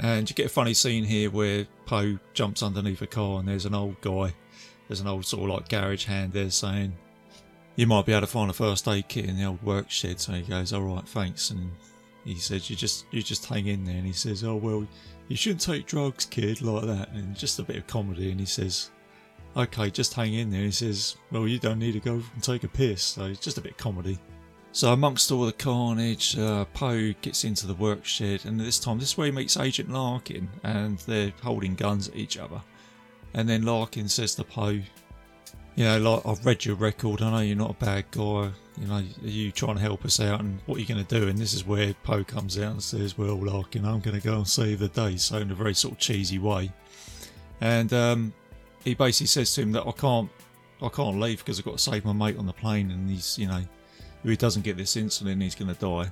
And 0.00 0.28
you 0.28 0.34
get 0.34 0.46
a 0.46 0.48
funny 0.48 0.74
scene 0.74 1.04
here 1.04 1.30
where 1.30 1.68
Poe 1.86 2.18
jumps 2.32 2.64
underneath 2.64 3.00
a 3.00 3.06
car, 3.06 3.38
and 3.38 3.46
there's 3.46 3.64
an 3.64 3.76
old 3.76 4.00
guy, 4.00 4.34
there's 4.88 5.00
an 5.00 5.06
old 5.06 5.24
sort 5.24 5.48
of 5.48 5.56
like 5.56 5.68
garage 5.68 6.04
hand 6.04 6.32
there 6.32 6.50
saying, 6.50 6.94
"You 7.76 7.86
might 7.86 8.06
be 8.06 8.12
able 8.12 8.22
to 8.22 8.26
find 8.26 8.50
a 8.50 8.54
first 8.54 8.86
aid 8.88 9.08
kit 9.08 9.26
in 9.26 9.36
the 9.36 9.44
old 9.44 9.62
work 9.62 9.90
shed." 9.90 10.20
So 10.20 10.32
he 10.32 10.42
goes, 10.42 10.72
"All 10.72 10.82
right, 10.82 11.06
thanks." 11.08 11.50
And 11.50 11.70
he 12.24 12.36
says, 12.36 12.68
"You 12.70 12.76
just 12.76 13.06
you 13.10 13.22
just 13.22 13.46
hang 13.46 13.66
in 13.66 13.84
there." 13.84 13.96
And 13.96 14.06
he 14.06 14.12
says, 14.12 14.44
"Oh 14.44 14.56
well." 14.56 14.86
you 15.28 15.36
shouldn't 15.36 15.60
take 15.60 15.86
drugs, 15.86 16.26
kid, 16.26 16.60
like 16.62 16.84
that. 16.84 17.10
And 17.12 17.36
just 17.36 17.58
a 17.58 17.62
bit 17.62 17.76
of 17.76 17.86
comedy. 17.86 18.30
And 18.30 18.40
he 18.40 18.46
says, 18.46 18.90
okay, 19.56 19.90
just 19.90 20.14
hang 20.14 20.34
in 20.34 20.50
there. 20.50 20.60
And 20.60 20.66
he 20.66 20.72
says, 20.72 21.16
well, 21.30 21.48
you 21.48 21.58
don't 21.58 21.78
need 21.78 21.92
to 21.92 22.00
go 22.00 22.14
and 22.34 22.42
take 22.42 22.64
a 22.64 22.68
piss. 22.68 23.02
So 23.02 23.24
it's 23.24 23.40
just 23.40 23.58
a 23.58 23.60
bit 23.60 23.72
of 23.72 23.78
comedy. 23.78 24.18
So 24.72 24.92
amongst 24.92 25.30
all 25.30 25.46
the 25.46 25.52
carnage, 25.52 26.36
uh, 26.36 26.64
Poe 26.74 27.12
gets 27.22 27.44
into 27.44 27.66
the 27.68 27.74
work 27.74 28.04
shed, 28.04 28.44
and 28.44 28.58
this 28.58 28.80
time, 28.80 28.98
this 28.98 29.12
is 29.12 29.16
where 29.16 29.26
he 29.26 29.32
meets 29.32 29.56
Agent 29.56 29.88
Larkin, 29.88 30.48
and 30.64 30.98
they're 30.98 31.32
holding 31.44 31.76
guns 31.76 32.08
at 32.08 32.16
each 32.16 32.36
other. 32.36 32.60
And 33.34 33.48
then 33.48 33.62
Larkin 33.62 34.08
says 34.08 34.34
to 34.34 34.42
Poe, 34.42 34.80
you 35.76 35.84
know, 35.84 35.98
like 35.98 36.26
I've 36.26 36.44
read 36.46 36.64
your 36.64 36.76
record. 36.76 37.22
I 37.22 37.30
know 37.30 37.38
you're 37.38 37.56
not 37.56 37.70
a 37.70 37.84
bad 37.84 38.04
guy. 38.10 38.50
You 38.80 38.86
know, 38.86 38.94
are 38.94 39.28
you 39.28 39.52
trying 39.52 39.76
to 39.76 39.80
help 39.80 40.04
us 40.04 40.20
out? 40.20 40.40
And 40.40 40.58
what 40.66 40.76
are 40.76 40.80
you 40.80 40.86
going 40.86 41.04
to 41.04 41.20
do? 41.20 41.28
And 41.28 41.38
this 41.38 41.52
is 41.52 41.66
where 41.66 41.94
Poe 42.02 42.24
comes 42.24 42.58
out 42.58 42.72
and 42.72 42.82
says, 42.82 43.18
"Well, 43.18 43.36
Larkin, 43.36 43.84
I'm 43.84 44.00
going 44.00 44.20
to 44.20 44.24
go 44.24 44.36
and 44.36 44.48
save 44.48 44.78
the 44.78 44.88
day." 44.88 45.16
So 45.16 45.38
in 45.38 45.50
a 45.50 45.54
very 45.54 45.74
sort 45.74 45.94
of 45.94 45.98
cheesy 45.98 46.38
way, 46.38 46.72
and 47.60 47.92
um, 47.92 48.32
he 48.84 48.94
basically 48.94 49.28
says 49.28 49.54
to 49.54 49.62
him 49.62 49.72
that 49.72 49.86
I 49.86 49.92
can't, 49.92 50.30
I 50.82 50.88
can't 50.88 51.18
leave 51.18 51.38
because 51.38 51.58
I've 51.58 51.64
got 51.64 51.78
to 51.78 51.82
save 51.82 52.04
my 52.04 52.12
mate 52.12 52.36
on 52.36 52.46
the 52.46 52.52
plane, 52.52 52.90
and 52.90 53.08
he's, 53.08 53.38
you 53.38 53.48
know, 53.48 53.62
if 54.22 54.30
he 54.30 54.36
doesn't 54.36 54.62
get 54.62 54.76
this 54.76 54.96
insulin, 54.96 55.42
he's 55.42 55.54
going 55.54 55.74
to 55.74 55.80
die. 55.80 56.10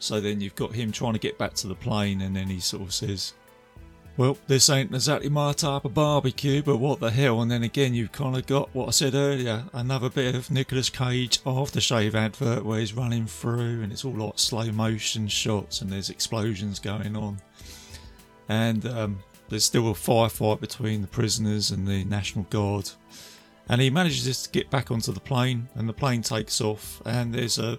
So 0.00 0.20
then 0.20 0.40
you've 0.40 0.54
got 0.54 0.72
him 0.72 0.92
trying 0.92 1.14
to 1.14 1.18
get 1.18 1.38
back 1.38 1.54
to 1.54 1.66
the 1.66 1.74
plane, 1.74 2.22
and 2.22 2.34
then 2.34 2.46
he 2.46 2.60
sort 2.60 2.82
of 2.82 2.94
says, 2.94 3.34
well, 4.18 4.36
this 4.48 4.68
ain't 4.68 4.92
exactly 4.92 5.28
my 5.28 5.52
type 5.52 5.84
of 5.84 5.94
barbecue, 5.94 6.60
but 6.60 6.78
what 6.78 6.98
the 6.98 7.12
hell? 7.12 7.40
And 7.40 7.48
then 7.48 7.62
again, 7.62 7.94
you've 7.94 8.10
kind 8.10 8.36
of 8.36 8.46
got 8.46 8.68
what 8.74 8.88
I 8.88 8.90
said 8.90 9.14
earlier 9.14 9.62
another 9.72 10.10
bit 10.10 10.34
of 10.34 10.50
Nicolas 10.50 10.90
Cage 10.90 11.40
aftershave 11.44 12.14
advert 12.14 12.64
where 12.64 12.80
he's 12.80 12.92
running 12.92 13.26
through 13.26 13.80
and 13.80 13.92
it's 13.92 14.04
all 14.04 14.14
like 14.14 14.36
slow 14.36 14.72
motion 14.72 15.28
shots 15.28 15.82
and 15.82 15.90
there's 15.90 16.10
explosions 16.10 16.80
going 16.80 17.16
on. 17.16 17.38
And 18.48 18.84
um, 18.86 19.20
there's 19.50 19.64
still 19.64 19.88
a 19.88 19.94
firefight 19.94 20.58
between 20.58 21.00
the 21.00 21.06
prisoners 21.06 21.70
and 21.70 21.86
the 21.86 22.02
National 22.02 22.44
Guard. 22.50 22.90
And 23.68 23.80
he 23.80 23.88
manages 23.88 24.42
to 24.42 24.50
get 24.50 24.68
back 24.68 24.90
onto 24.90 25.12
the 25.12 25.20
plane, 25.20 25.68
and 25.76 25.88
the 25.88 25.92
plane 25.92 26.22
takes 26.22 26.60
off, 26.60 27.02
and 27.04 27.34
there's 27.34 27.58
a 27.58 27.78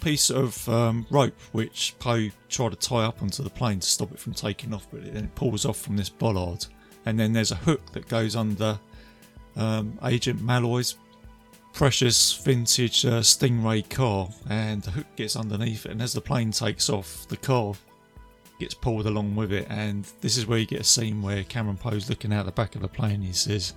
piece 0.00 0.30
of 0.30 0.68
um, 0.68 1.06
rope 1.10 1.38
which 1.52 1.94
Poe 1.98 2.28
tried 2.48 2.70
to 2.70 2.76
tie 2.76 3.04
up 3.04 3.22
onto 3.22 3.42
the 3.42 3.50
plane 3.50 3.80
to 3.80 3.86
stop 3.86 4.12
it 4.12 4.18
from 4.18 4.34
taking 4.34 4.74
off, 4.74 4.86
but 4.90 5.04
then 5.12 5.24
it 5.24 5.34
pulls 5.34 5.64
off 5.64 5.80
from 5.80 5.96
this 5.96 6.08
bollard. 6.08 6.66
And 7.06 7.18
then 7.18 7.32
there's 7.32 7.52
a 7.52 7.56
hook 7.56 7.92
that 7.92 8.08
goes 8.08 8.36
under 8.36 8.78
um, 9.56 9.98
Agent 10.04 10.42
Malloy's 10.42 10.96
precious 11.72 12.34
vintage 12.34 13.04
uh, 13.04 13.20
Stingray 13.20 13.88
car, 13.88 14.28
and 14.48 14.82
the 14.82 14.90
hook 14.90 15.06
gets 15.16 15.36
underneath 15.36 15.86
it. 15.86 15.92
And 15.92 16.02
as 16.02 16.12
the 16.12 16.20
plane 16.20 16.50
takes 16.50 16.90
off, 16.90 17.26
the 17.28 17.36
car 17.36 17.74
gets 18.58 18.74
pulled 18.74 19.06
along 19.06 19.34
with 19.36 19.52
it. 19.52 19.66
And 19.70 20.06
this 20.20 20.36
is 20.36 20.46
where 20.46 20.58
you 20.58 20.66
get 20.66 20.80
a 20.80 20.84
scene 20.84 21.22
where 21.22 21.44
Cameron 21.44 21.78
Poe's 21.78 22.08
looking 22.08 22.32
out 22.32 22.46
the 22.46 22.52
back 22.52 22.74
of 22.74 22.82
the 22.82 22.88
plane. 22.88 23.22
He 23.22 23.32
says, 23.32 23.74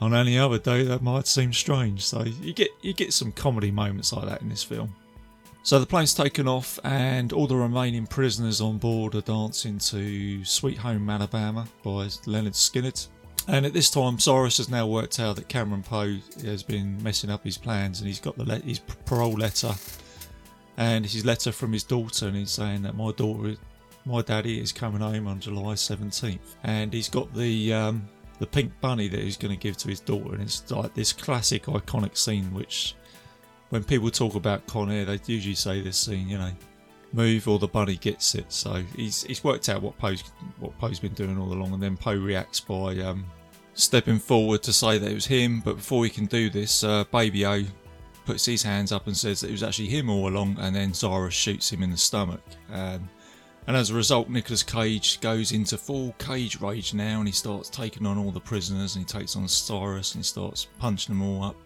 "On 0.00 0.14
any 0.14 0.38
other 0.38 0.58
day, 0.58 0.84
that 0.84 1.02
might 1.02 1.26
seem 1.26 1.52
strange." 1.52 2.04
So 2.04 2.22
you 2.22 2.52
get 2.52 2.70
you 2.82 2.92
get 2.92 3.12
some 3.12 3.32
comedy 3.32 3.70
moments 3.70 4.12
like 4.12 4.26
that 4.26 4.42
in 4.42 4.48
this 4.48 4.62
film. 4.62 4.94
So 5.66 5.80
the 5.80 5.86
plane's 5.86 6.14
taken 6.14 6.46
off, 6.46 6.78
and 6.84 7.32
all 7.32 7.48
the 7.48 7.56
remaining 7.56 8.06
prisoners 8.06 8.60
on 8.60 8.78
board 8.78 9.16
are 9.16 9.20
dancing 9.20 9.78
to 9.78 10.44
Sweet 10.44 10.78
Home 10.78 11.10
Alabama 11.10 11.66
by 11.82 12.06
Lynyrd 12.24 12.54
Skynyrd. 12.54 13.08
And 13.48 13.66
at 13.66 13.72
this 13.72 13.90
time, 13.90 14.20
Cyrus 14.20 14.58
has 14.58 14.68
now 14.68 14.86
worked 14.86 15.18
out 15.18 15.34
that 15.34 15.48
Cameron 15.48 15.82
Poe 15.82 16.18
has 16.44 16.62
been 16.62 17.02
messing 17.02 17.30
up 17.30 17.42
his 17.42 17.58
plans, 17.58 17.98
and 17.98 18.06
he's 18.06 18.20
got 18.20 18.38
the 18.38 18.44
le- 18.44 18.60
his 18.60 18.78
parole 18.78 19.32
letter. 19.32 19.72
And 20.76 21.04
his 21.04 21.24
letter 21.24 21.50
from 21.50 21.72
his 21.72 21.82
daughter, 21.82 22.28
and 22.28 22.36
he's 22.36 22.52
saying 22.52 22.82
that 22.82 22.94
my 22.94 23.10
daughter, 23.10 23.56
my 24.04 24.22
daddy, 24.22 24.60
is 24.60 24.70
coming 24.70 25.00
home 25.00 25.26
on 25.26 25.40
July 25.40 25.74
17th, 25.74 26.38
and 26.62 26.92
he's 26.92 27.08
got 27.08 27.34
the 27.34 27.74
um, 27.74 28.08
the 28.38 28.46
pink 28.46 28.70
bunny 28.80 29.08
that 29.08 29.18
he's 29.18 29.36
going 29.36 29.52
to 29.52 29.60
give 29.60 29.76
to 29.78 29.88
his 29.88 29.98
daughter, 29.98 30.34
and 30.34 30.42
it's 30.42 30.70
like 30.70 30.94
this 30.94 31.12
classic 31.12 31.64
iconic 31.64 32.16
scene 32.16 32.54
which 32.54 32.94
when 33.70 33.84
people 33.84 34.10
talk 34.10 34.34
about 34.34 34.66
Con 34.66 34.90
Air, 34.90 35.04
they 35.04 35.20
usually 35.26 35.54
say 35.54 35.80
this 35.80 35.96
scene, 35.96 36.28
you 36.28 36.38
know, 36.38 36.52
move 37.12 37.48
or 37.48 37.58
the 37.58 37.66
bunny 37.66 37.96
gets 37.96 38.34
it. 38.34 38.52
So 38.52 38.82
he's 38.94 39.22
he's 39.24 39.42
worked 39.42 39.68
out 39.68 39.82
what 39.82 39.96
Poe's 39.98 40.22
what 40.58 40.76
Poe's 40.78 41.00
been 41.00 41.14
doing 41.14 41.38
all 41.38 41.52
along, 41.52 41.72
and 41.72 41.82
then 41.82 41.96
Poe 41.96 42.16
reacts 42.16 42.60
by 42.60 42.98
um, 42.98 43.24
stepping 43.74 44.18
forward 44.18 44.62
to 44.64 44.72
say 44.72 44.98
that 44.98 45.10
it 45.10 45.14
was 45.14 45.26
him. 45.26 45.60
But 45.60 45.76
before 45.76 46.04
he 46.04 46.10
can 46.10 46.26
do 46.26 46.50
this, 46.50 46.84
uh, 46.84 47.04
Baby-O 47.12 47.64
puts 48.24 48.44
his 48.44 48.62
hands 48.62 48.92
up 48.92 49.06
and 49.06 49.16
says 49.16 49.40
that 49.40 49.48
it 49.48 49.52
was 49.52 49.62
actually 49.62 49.88
him 49.88 50.10
all 50.10 50.28
along, 50.28 50.56
and 50.60 50.74
then 50.74 50.92
Cyrus 50.92 51.34
shoots 51.34 51.70
him 51.70 51.82
in 51.82 51.90
the 51.90 51.96
stomach. 51.96 52.42
Um, 52.72 53.08
and 53.68 53.76
as 53.76 53.90
a 53.90 53.94
result, 53.94 54.28
Nicolas 54.28 54.62
Cage 54.62 55.20
goes 55.20 55.50
into 55.50 55.76
full 55.76 56.12
cage 56.18 56.60
rage 56.60 56.94
now, 56.94 57.18
and 57.18 57.26
he 57.26 57.32
starts 57.32 57.68
taking 57.68 58.06
on 58.06 58.18
all 58.18 58.30
the 58.30 58.40
prisoners, 58.40 58.94
and 58.94 59.08
he 59.08 59.18
takes 59.18 59.34
on 59.34 59.48
Cyrus, 59.48 60.14
and 60.14 60.20
he 60.20 60.26
starts 60.26 60.68
punching 60.78 61.16
them 61.16 61.26
all 61.26 61.44
up. 61.44 61.56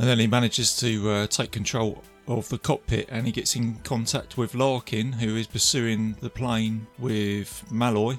And 0.00 0.08
then 0.08 0.18
he 0.18 0.26
manages 0.26 0.78
to 0.78 1.10
uh, 1.10 1.26
take 1.26 1.50
control 1.50 2.02
of 2.26 2.48
the 2.48 2.56
cockpit 2.56 3.06
and 3.10 3.26
he 3.26 3.32
gets 3.32 3.54
in 3.54 3.74
contact 3.80 4.38
with 4.38 4.54
Larkin, 4.54 5.12
who 5.12 5.36
is 5.36 5.46
pursuing 5.46 6.16
the 6.22 6.30
plane 6.30 6.86
with 6.98 7.70
Malloy 7.70 8.18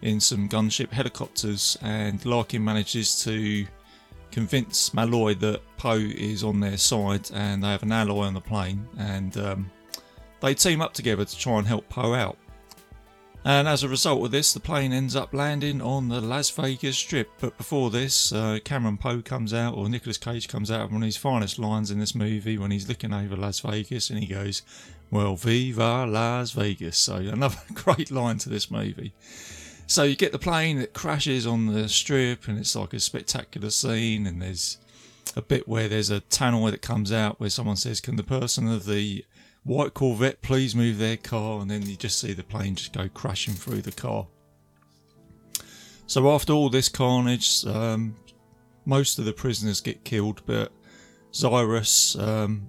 in 0.00 0.20
some 0.20 0.48
gunship 0.48 0.90
helicopters. 0.90 1.76
And 1.82 2.24
Larkin 2.24 2.64
manages 2.64 3.22
to 3.24 3.66
convince 4.30 4.94
Malloy 4.94 5.34
that 5.34 5.60
Poe 5.76 5.98
is 5.98 6.42
on 6.42 6.60
their 6.60 6.78
side 6.78 7.30
and 7.34 7.62
they 7.62 7.68
have 7.68 7.82
an 7.82 7.92
ally 7.92 8.26
on 8.26 8.32
the 8.32 8.40
plane. 8.40 8.88
And 8.96 9.36
um, 9.36 9.70
they 10.40 10.54
team 10.54 10.80
up 10.80 10.94
together 10.94 11.26
to 11.26 11.38
try 11.38 11.58
and 11.58 11.66
help 11.66 11.86
Poe 11.90 12.14
out. 12.14 12.38
And 13.44 13.66
as 13.66 13.82
a 13.82 13.88
result 13.88 14.24
of 14.24 14.30
this, 14.30 14.52
the 14.52 14.60
plane 14.60 14.92
ends 14.92 15.16
up 15.16 15.34
landing 15.34 15.82
on 15.82 16.08
the 16.08 16.20
Las 16.20 16.48
Vegas 16.50 16.96
Strip. 16.96 17.28
But 17.40 17.58
before 17.58 17.90
this, 17.90 18.32
uh, 18.32 18.60
Cameron 18.64 18.98
Poe 18.98 19.20
comes 19.20 19.52
out, 19.52 19.74
or 19.74 19.88
Nicolas 19.88 20.16
Cage 20.16 20.46
comes 20.46 20.70
out, 20.70 20.92
one 20.92 21.02
of 21.02 21.06
his 21.06 21.16
finest 21.16 21.58
lines 21.58 21.90
in 21.90 21.98
this 21.98 22.14
movie 22.14 22.56
when 22.56 22.70
he's 22.70 22.88
looking 22.88 23.12
over 23.12 23.34
Las 23.34 23.58
Vegas 23.58 24.10
and 24.10 24.20
he 24.20 24.26
goes, 24.26 24.62
Well, 25.10 25.34
viva 25.34 26.06
Las 26.06 26.52
Vegas. 26.52 26.96
So, 26.96 27.16
another 27.16 27.58
great 27.74 28.12
line 28.12 28.38
to 28.38 28.48
this 28.48 28.70
movie. 28.70 29.12
So, 29.88 30.04
you 30.04 30.14
get 30.14 30.30
the 30.30 30.38
plane 30.38 30.78
that 30.78 30.94
crashes 30.94 31.44
on 31.44 31.66
the 31.66 31.88
strip, 31.88 32.46
and 32.46 32.58
it's 32.58 32.76
like 32.76 32.94
a 32.94 33.00
spectacular 33.00 33.70
scene. 33.70 34.24
And 34.24 34.40
there's 34.40 34.78
a 35.34 35.42
bit 35.42 35.66
where 35.66 35.88
there's 35.88 36.10
a 36.10 36.20
tannoy 36.20 36.70
that 36.70 36.82
comes 36.82 37.10
out 37.10 37.40
where 37.40 37.50
someone 37.50 37.76
says, 37.76 38.00
Can 38.00 38.14
the 38.14 38.22
person 38.22 38.68
of 38.68 38.86
the 38.86 39.24
white 39.64 39.94
Corvette, 39.94 40.42
please 40.42 40.74
move 40.74 40.98
their 40.98 41.16
car, 41.16 41.60
and 41.60 41.70
then 41.70 41.82
you 41.82 41.96
just 41.96 42.18
see 42.18 42.32
the 42.32 42.42
plane 42.42 42.74
just 42.74 42.92
go 42.92 43.08
crashing 43.08 43.54
through 43.54 43.82
the 43.82 43.92
car. 43.92 44.26
So 46.06 46.30
after 46.30 46.52
all 46.52 46.68
this 46.68 46.88
carnage, 46.88 47.64
um, 47.66 48.16
most 48.84 49.18
of 49.18 49.24
the 49.24 49.32
prisoners 49.32 49.80
get 49.80 50.04
killed, 50.04 50.42
but 50.46 50.72
Cyrus, 51.30 52.16
um, 52.16 52.68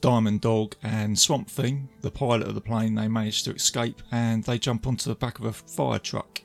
Diamond 0.00 0.40
Dog, 0.40 0.76
and 0.82 1.18
Swamp 1.18 1.50
Thing, 1.50 1.88
the 2.00 2.10
pilot 2.10 2.46
of 2.46 2.54
the 2.54 2.60
plane, 2.60 2.94
they 2.94 3.08
manage 3.08 3.42
to 3.42 3.54
escape 3.54 4.02
and 4.10 4.44
they 4.44 4.58
jump 4.58 4.86
onto 4.86 5.10
the 5.10 5.16
back 5.16 5.38
of 5.38 5.44
a 5.44 5.52
fire 5.52 5.98
truck. 5.98 6.42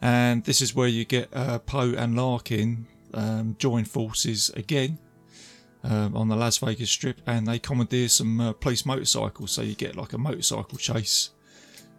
And 0.00 0.44
this 0.44 0.60
is 0.60 0.74
where 0.74 0.88
you 0.88 1.04
get 1.04 1.28
uh, 1.32 1.58
Poe 1.60 1.94
and 1.96 2.16
Larkin 2.16 2.86
um, 3.14 3.56
join 3.58 3.84
forces 3.84 4.50
again 4.50 4.98
um, 5.84 6.16
on 6.16 6.28
the 6.28 6.36
Las 6.36 6.58
Vegas 6.58 6.90
Strip, 6.90 7.20
and 7.26 7.46
they 7.46 7.58
commandeer 7.58 8.08
some 8.08 8.40
uh, 8.40 8.52
police 8.52 8.84
motorcycles. 8.84 9.52
So 9.52 9.62
you 9.62 9.74
get 9.74 9.96
like 9.96 10.12
a 10.12 10.18
motorcycle 10.18 10.78
chase 10.78 11.30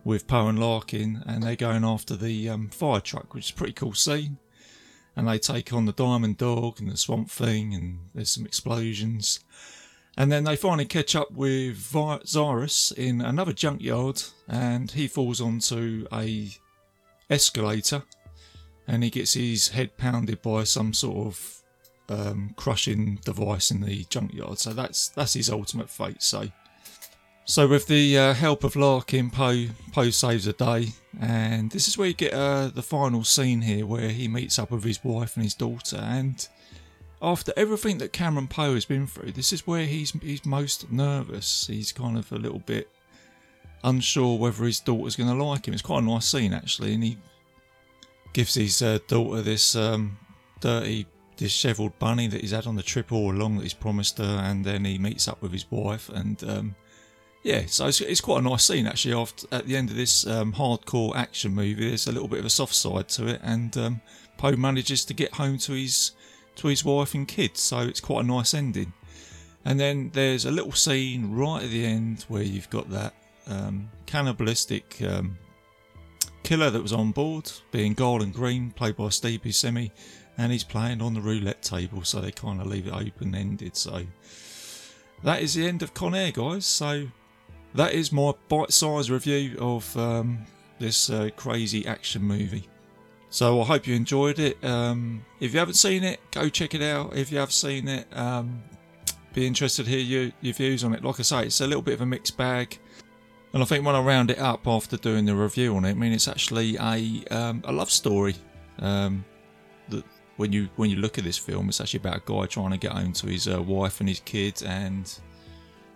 with 0.03 0.27
Poe 0.27 0.47
and 0.47 0.59
Larkin, 0.59 1.23
and 1.25 1.43
they're 1.43 1.55
going 1.55 1.83
after 1.83 2.15
the 2.15 2.49
um, 2.49 2.69
fire 2.69 3.01
truck, 3.01 3.33
which 3.33 3.45
is 3.45 3.51
pretty 3.51 3.73
cool 3.73 3.93
scene. 3.93 4.37
And 5.15 5.27
they 5.27 5.39
take 5.39 5.73
on 5.73 5.85
the 5.85 5.93
Diamond 5.93 6.37
Dog 6.37 6.79
and 6.79 6.91
the 6.91 6.97
Swamp 6.97 7.29
Thing, 7.29 7.73
and 7.73 7.99
there's 8.13 8.31
some 8.31 8.45
explosions. 8.45 9.39
And 10.15 10.31
then 10.31 10.43
they 10.43 10.55
finally 10.55 10.85
catch 10.85 11.15
up 11.15 11.31
with 11.31 11.95
Cyrus 12.23 12.91
in 12.91 13.21
another 13.21 13.53
junkyard, 13.53 14.23
and 14.47 14.89
he 14.89 15.07
falls 15.07 15.41
onto 15.41 16.07
a 16.11 16.49
escalator, 17.29 18.03
and 18.87 19.03
he 19.03 19.09
gets 19.09 19.33
his 19.33 19.69
head 19.69 19.97
pounded 19.97 20.41
by 20.41 20.63
some 20.63 20.93
sort 20.93 21.27
of 21.27 21.56
um, 22.09 22.53
crushing 22.55 23.19
device 23.25 23.71
in 23.71 23.81
the 23.81 24.05
junkyard. 24.09 24.59
So 24.59 24.73
that's 24.73 25.09
that's 25.09 25.33
his 25.33 25.49
ultimate 25.49 25.89
fate. 25.89 26.21
So, 26.23 26.49
so 27.45 27.67
with 27.67 27.87
the 27.87 28.17
uh, 28.17 28.33
help 28.33 28.63
of 28.63 28.75
Larkin, 28.75 29.29
Poe 29.29 29.67
Poe 29.91 30.09
saves 30.09 30.45
the 30.45 30.53
day, 30.53 30.89
and 31.19 31.71
this 31.71 31.87
is 31.87 31.97
where 31.97 32.07
you 32.07 32.13
get 32.13 32.33
uh, 32.33 32.67
the 32.67 32.81
final 32.81 33.23
scene 33.23 33.61
here, 33.61 33.85
where 33.85 34.09
he 34.09 34.27
meets 34.27 34.59
up 34.59 34.71
with 34.71 34.83
his 34.83 35.03
wife 35.03 35.35
and 35.35 35.43
his 35.43 35.55
daughter, 35.55 35.97
and 35.97 36.47
after 37.21 37.51
everything 37.57 37.97
that 37.97 38.13
Cameron 38.13 38.47
Poe 38.47 38.75
has 38.75 38.85
been 38.85 39.07
through, 39.07 39.31
this 39.31 39.51
is 39.51 39.65
where 39.65 39.85
he's 39.85 40.11
he's 40.21 40.45
most 40.45 40.91
nervous. 40.91 41.67
He's 41.67 41.91
kind 41.91 42.17
of 42.17 42.31
a 42.31 42.37
little 42.37 42.59
bit 42.59 42.89
unsure 43.83 44.37
whether 44.37 44.65
his 44.65 44.79
daughter's 44.79 45.15
going 45.15 45.29
to 45.29 45.43
like 45.43 45.67
him. 45.67 45.73
It's 45.73 45.83
quite 45.83 46.03
a 46.03 46.05
nice 46.05 46.25
scene 46.25 46.53
actually, 46.53 46.93
and 46.93 47.03
he 47.03 47.17
gives 48.33 48.53
his 48.53 48.81
uh, 48.81 48.99
daughter 49.07 49.41
this 49.41 49.75
um, 49.75 50.17
dirty, 50.59 51.07
dishevelled 51.37 51.97
bunny 51.99 52.27
that 52.27 52.41
he's 52.41 52.51
had 52.51 52.67
on 52.67 52.75
the 52.75 52.83
trip 52.83 53.11
all 53.11 53.31
along 53.31 53.57
that 53.57 53.63
he's 53.63 53.73
promised 53.73 54.17
her, 54.17 54.41
and 54.43 54.65
then 54.65 54.83
he 54.83 54.97
meets 54.97 55.27
up 55.27 55.41
with 55.41 55.53
his 55.53 55.69
wife, 55.71 56.09
and 56.09 56.43
um, 56.43 56.75
yeah, 57.43 57.63
so 57.67 57.87
it's, 57.87 58.01
it's, 58.01 58.19
quite 58.19 58.39
a 58.39 58.41
nice 58.41 58.65
scene 58.65 58.87
actually. 58.87 59.13
After 59.13 59.47
at 59.51 59.65
the 59.65 59.77
end 59.77 59.89
of 59.89 59.95
this 59.95 60.27
um, 60.27 60.51
hardcore 60.53 61.15
action 61.15 61.53
movie, 61.53 61.87
there's 61.87 62.07
a 62.07 62.11
little 62.11 62.27
bit 62.27 62.39
of 62.39 62.45
a 62.45 62.49
soft 62.49 62.75
side 62.75 63.07
to 63.09 63.27
it, 63.27 63.39
and 63.43 63.77
um, 63.77 64.01
Poe 64.37 64.55
manages 64.55 65.05
to 65.05 65.13
get 65.13 65.33
home 65.35 65.57
to 65.59 65.73
his 65.73 66.11
to 66.57 66.67
his 66.67 66.83
wife 66.83 67.13
and 67.13 67.27
kids, 67.27 67.61
so 67.61 67.79
it's 67.79 68.01
quite 68.01 68.25
a 68.25 68.27
nice 68.27 68.53
ending. 68.53 68.93
And 69.63 69.79
then 69.79 70.11
there's 70.13 70.45
a 70.45 70.51
little 70.51 70.71
scene 70.71 71.31
right 71.33 71.63
at 71.63 71.69
the 71.69 71.85
end 71.85 72.25
where 72.27 72.43
you've 72.43 72.69
got 72.69 72.89
that 72.89 73.13
um, 73.47 73.89
cannibalistic 74.05 75.01
um, 75.01 75.37
killer 76.47 76.69
that 76.69 76.81
was 76.81 76.93
on 76.93 77.11
board, 77.11 77.51
being 77.71 77.93
Garland 77.93 78.33
Green, 78.33 78.71
played 78.71 78.95
by 78.95 79.09
Steve 79.09 79.41
Buscemi, 79.41 79.91
and 80.37 80.49
he's 80.49 80.63
playing 80.63 81.01
on 81.01 81.13
the 81.13 81.19
roulette 81.19 81.61
table, 81.61 82.05
so 82.05 82.21
they 82.21 82.31
kind 82.31 82.61
of 82.61 82.67
leave 82.67 82.87
it 82.87 82.93
open 82.93 83.35
ended. 83.35 83.75
So 83.75 84.05
that 85.23 85.41
is 85.41 85.55
the 85.55 85.67
end 85.67 85.83
of 85.83 85.93
Con 85.93 86.15
Air, 86.15 86.31
guys. 86.31 86.65
So 86.65 87.07
that 87.75 87.93
is 87.93 88.13
my 88.13 88.31
bite 88.47 88.71
sized 88.71 89.09
review 89.09 89.57
of 89.59 89.97
um, 89.97 90.45
this 90.79 91.09
uh, 91.09 91.31
crazy 91.35 91.85
action 91.85 92.21
movie. 92.21 92.69
So 93.29 93.59
I 93.61 93.65
hope 93.65 93.85
you 93.85 93.93
enjoyed 93.95 94.39
it. 94.39 94.63
Um, 94.63 95.25
if 95.41 95.51
you 95.51 95.59
haven't 95.59 95.73
seen 95.73 96.05
it, 96.05 96.21
go 96.31 96.47
check 96.47 96.73
it 96.73 96.81
out. 96.81 97.13
If 97.13 97.29
you 97.29 97.39
have 97.39 97.51
seen 97.51 97.89
it, 97.89 98.07
um, 98.15 98.63
be 99.33 99.45
interested 99.45 99.83
to 99.83 99.91
hear 99.91 99.99
your, 99.99 100.31
your 100.39 100.53
views 100.53 100.85
on 100.85 100.93
it. 100.93 101.03
Like 101.03 101.19
I 101.19 101.23
say, 101.23 101.45
it's 101.47 101.59
a 101.59 101.67
little 101.67 101.81
bit 101.81 101.95
of 101.95 102.01
a 102.01 102.05
mixed 102.05 102.37
bag. 102.37 102.79
And 103.53 103.63
I 103.63 103.65
think 103.65 103.85
when 103.85 103.95
I 103.95 104.01
round 104.01 104.29
it 104.29 104.39
up 104.39 104.67
after 104.67 104.97
doing 104.97 105.25
the 105.25 105.35
review 105.35 105.75
on 105.75 105.85
it, 105.85 105.91
I 105.91 105.93
mean 105.93 106.13
it's 106.13 106.27
actually 106.27 106.75
a 106.77 107.23
um, 107.31 107.63
a 107.65 107.71
love 107.71 107.89
story. 107.89 108.35
Um, 108.79 109.25
that 109.89 110.03
when 110.35 110.51
you 110.51 110.69
when 110.75 110.89
you 110.89 110.97
look 110.97 111.17
at 111.17 111.23
this 111.23 111.37
film, 111.37 111.69
it's 111.69 111.81
actually 111.81 112.01
about 112.01 112.17
a 112.17 112.21
guy 112.25 112.45
trying 112.45 112.71
to 112.71 112.77
get 112.77 112.91
home 112.91 113.13
to 113.13 113.27
his 113.27 113.47
uh, 113.47 113.61
wife 113.61 113.99
and 113.99 114.09
his 114.09 114.19
kids, 114.19 114.63
and 114.63 115.11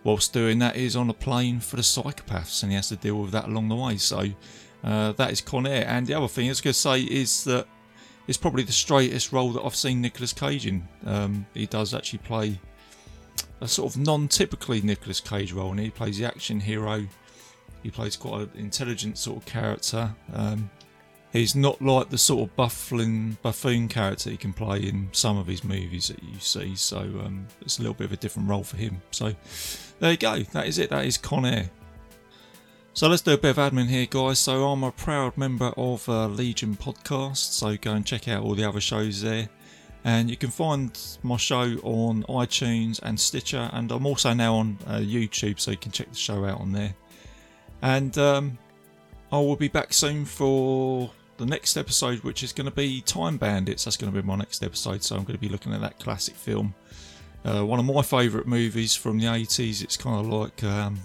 whilst 0.04 0.34
doing 0.34 0.60
that, 0.60 0.76
he's 0.76 0.96
on 0.96 1.10
a 1.10 1.14
plane 1.14 1.60
for 1.60 1.76
the 1.76 1.82
psychopaths, 1.82 2.64
and 2.64 2.72
he 2.72 2.76
has 2.76 2.90
to 2.90 2.96
deal 2.96 3.22
with 3.22 3.32
that 3.32 3.46
along 3.46 3.70
the 3.70 3.76
way. 3.76 3.98
So 3.98 4.26
uh, 4.84 5.12
that 5.14 5.32
is 5.32 5.42
Con 5.42 5.68
Air. 5.68 5.86
And 5.88 6.08
the 6.08 6.14
other 6.14 6.28
thing 6.28 6.48
I 6.48 6.50
was 6.50 6.62
going 6.62 6.74
to 6.74 6.80
say 6.80 7.02
is 7.02 7.44
that 7.46 7.68
it's 8.28 8.38
probably 8.38 8.64
the 8.64 8.72
straightest 8.72 9.32
role 9.32 9.52
that 9.52 9.64
I've 9.64 9.76
seen 9.76 10.02
Nicolas 10.02 10.34
Cage 10.34 10.66
in. 10.66 10.88
Um, 11.06 11.46
he 11.54 11.66
does 11.66 11.94
actually 11.94 12.20
play 12.20 12.60
a 13.60 13.68
sort 13.68 13.94
of 13.94 14.02
non-typically 14.02 14.82
Nicolas 14.82 15.20
Cage 15.20 15.54
role, 15.54 15.72
and 15.72 15.80
he 15.80 15.90
plays 15.90 16.18
the 16.18 16.26
action 16.26 16.60
hero. 16.60 17.06
He 17.84 17.89
plays 17.89 18.15
quite 18.15 18.41
an 18.41 18.52
intelligent 18.56 19.17
sort 19.17 19.38
of 19.38 19.46
character. 19.46 20.13
Um, 20.34 20.70
he's 21.32 21.56
not 21.56 21.82
like 21.82 22.10
the 22.10 22.17
sort 22.17 22.50
of 22.50 22.56
buffling 22.56 23.38
buffoon 23.41 23.88
character 23.88 24.30
he 24.30 24.38
can 24.38 24.54
play 24.54 24.80
in 24.80 25.10
some 25.12 25.38
of 25.38 25.48
his 25.48 25.63
movies 25.63 26.10
that 26.10 26.22
you 26.24 26.39
see. 26.39 26.76
So 26.76 27.00
um, 27.00 27.48
it's 27.62 27.80
a 27.80 27.82
little 27.82 27.96
bit 27.96 28.06
of 28.06 28.13
a 28.13 28.17
different 28.17 28.50
role 28.50 28.63
for 28.63 28.78
him. 28.78 29.02
So 29.12 29.34
there 30.00 30.12
you 30.12 30.17
go. 30.17 30.39
That 30.39 30.67
is 30.67 30.78
it. 30.78 30.89
That 30.89 31.06
is 31.06 31.17
Con 31.17 31.46
Air. 31.46 31.70
So 32.94 33.08
let's 33.08 33.22
do 33.22 33.32
a 33.32 33.38
bit 33.38 33.58
of 33.58 33.72
admin 33.72 33.88
here, 33.88 34.06
guys. 34.06 34.39
So 34.39 34.67
I'm 34.67 34.84
a 34.84 34.91
proud 34.91 35.38
member 35.38 35.74
of 35.78 36.08
uh, 36.10 36.28
Legion 36.28 36.76
Podcast, 36.76 37.54
so 37.54 37.78
go 37.78 37.94
and 37.94 38.06
check 38.06 38.28
out 38.28 38.44
all 38.44 38.54
the 38.54 38.65
other 38.65 38.82
shows 38.82 39.22
there. 39.22 39.48
And 40.04 40.30
you 40.30 40.36
can 40.36 40.50
find 40.50 41.00
my 41.24 41.38
show 41.38 41.78
on 41.84 42.24
iTunes 42.24 43.00
and 43.02 43.17
Stitcher, 43.17 43.70
and 43.72 43.91
I'm 43.91 44.06
also 44.06 44.34
now 44.34 44.56
on 44.56 44.78
uh, 44.88 44.98
YouTube, 44.98 45.60
so 45.60 45.72
you 45.72 45.78
can 45.78 45.91
check 45.91 46.10
the 46.10 46.17
show 46.17 46.44
out 46.44 46.60
on 46.60 46.74
there. 46.74 46.94
And 47.82 48.17
um, 48.17 48.58
I 49.32 49.38
will 49.38 49.56
be 49.56 49.67
back 49.67 49.94
soon 49.94 50.26
for 50.26 51.10
the 51.38 51.46
next 51.46 51.78
episode, 51.78 52.20
which 52.20 52.44
is 52.44 52.54
going 52.54 52.70
to 52.70 52.76
be 52.76 53.02
Time 53.02 53.38
Bandits. 53.38 53.86
That's 53.86 53.98
going 53.98 54.13
to 54.13 54.22
be 54.22 54.26
my 54.26 54.36
next 54.36 54.63
episode, 54.63 55.04
so 55.04 55.15
I'm 55.15 55.24
going 55.24 55.38
to 55.38 55.41
be 55.41 55.50
looking 55.50 55.74
at 55.74 55.82
that 55.82 56.00
classic 56.00 56.36
film. 56.36 56.76
Uh, 57.44 57.65
one 57.65 57.80
of 57.80 57.86
my 57.86 58.02
favourite 58.04 58.46
movies 58.46 58.96
from 58.96 59.17
the 59.17 59.26
80s. 59.26 59.84
It's 59.84 59.98
kind 59.98 60.20
of 60.20 60.32
like 60.32 60.63
um, 60.63 61.00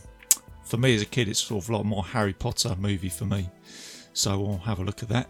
for 0.64 0.76
me 0.76 0.94
as 0.94 1.02
a 1.02 1.06
kid, 1.06 1.28
it's 1.28 1.40
sort 1.40 1.64
of 1.64 1.70
like 1.70 1.84
more 1.84 2.04
Harry 2.04 2.32
Potter 2.32 2.76
movie 2.78 3.08
for 3.08 3.24
me. 3.24 3.48
So 4.12 4.32
I'll 4.32 4.58
have 4.58 4.80
a 4.80 4.84
look 4.84 5.02
at 5.02 5.08
that. 5.08 5.28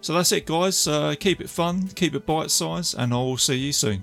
So 0.00 0.14
that's 0.14 0.32
it, 0.32 0.46
guys. 0.46 0.86
Uh, 0.86 1.14
keep 1.18 1.40
it 1.40 1.50
fun, 1.50 1.88
keep 1.88 2.14
it 2.14 2.24
bite 2.24 2.50
sized, 2.50 2.94
and 2.96 3.12
I 3.12 3.16
will 3.16 3.36
see 3.36 3.56
you 3.56 3.72
soon. 3.72 4.02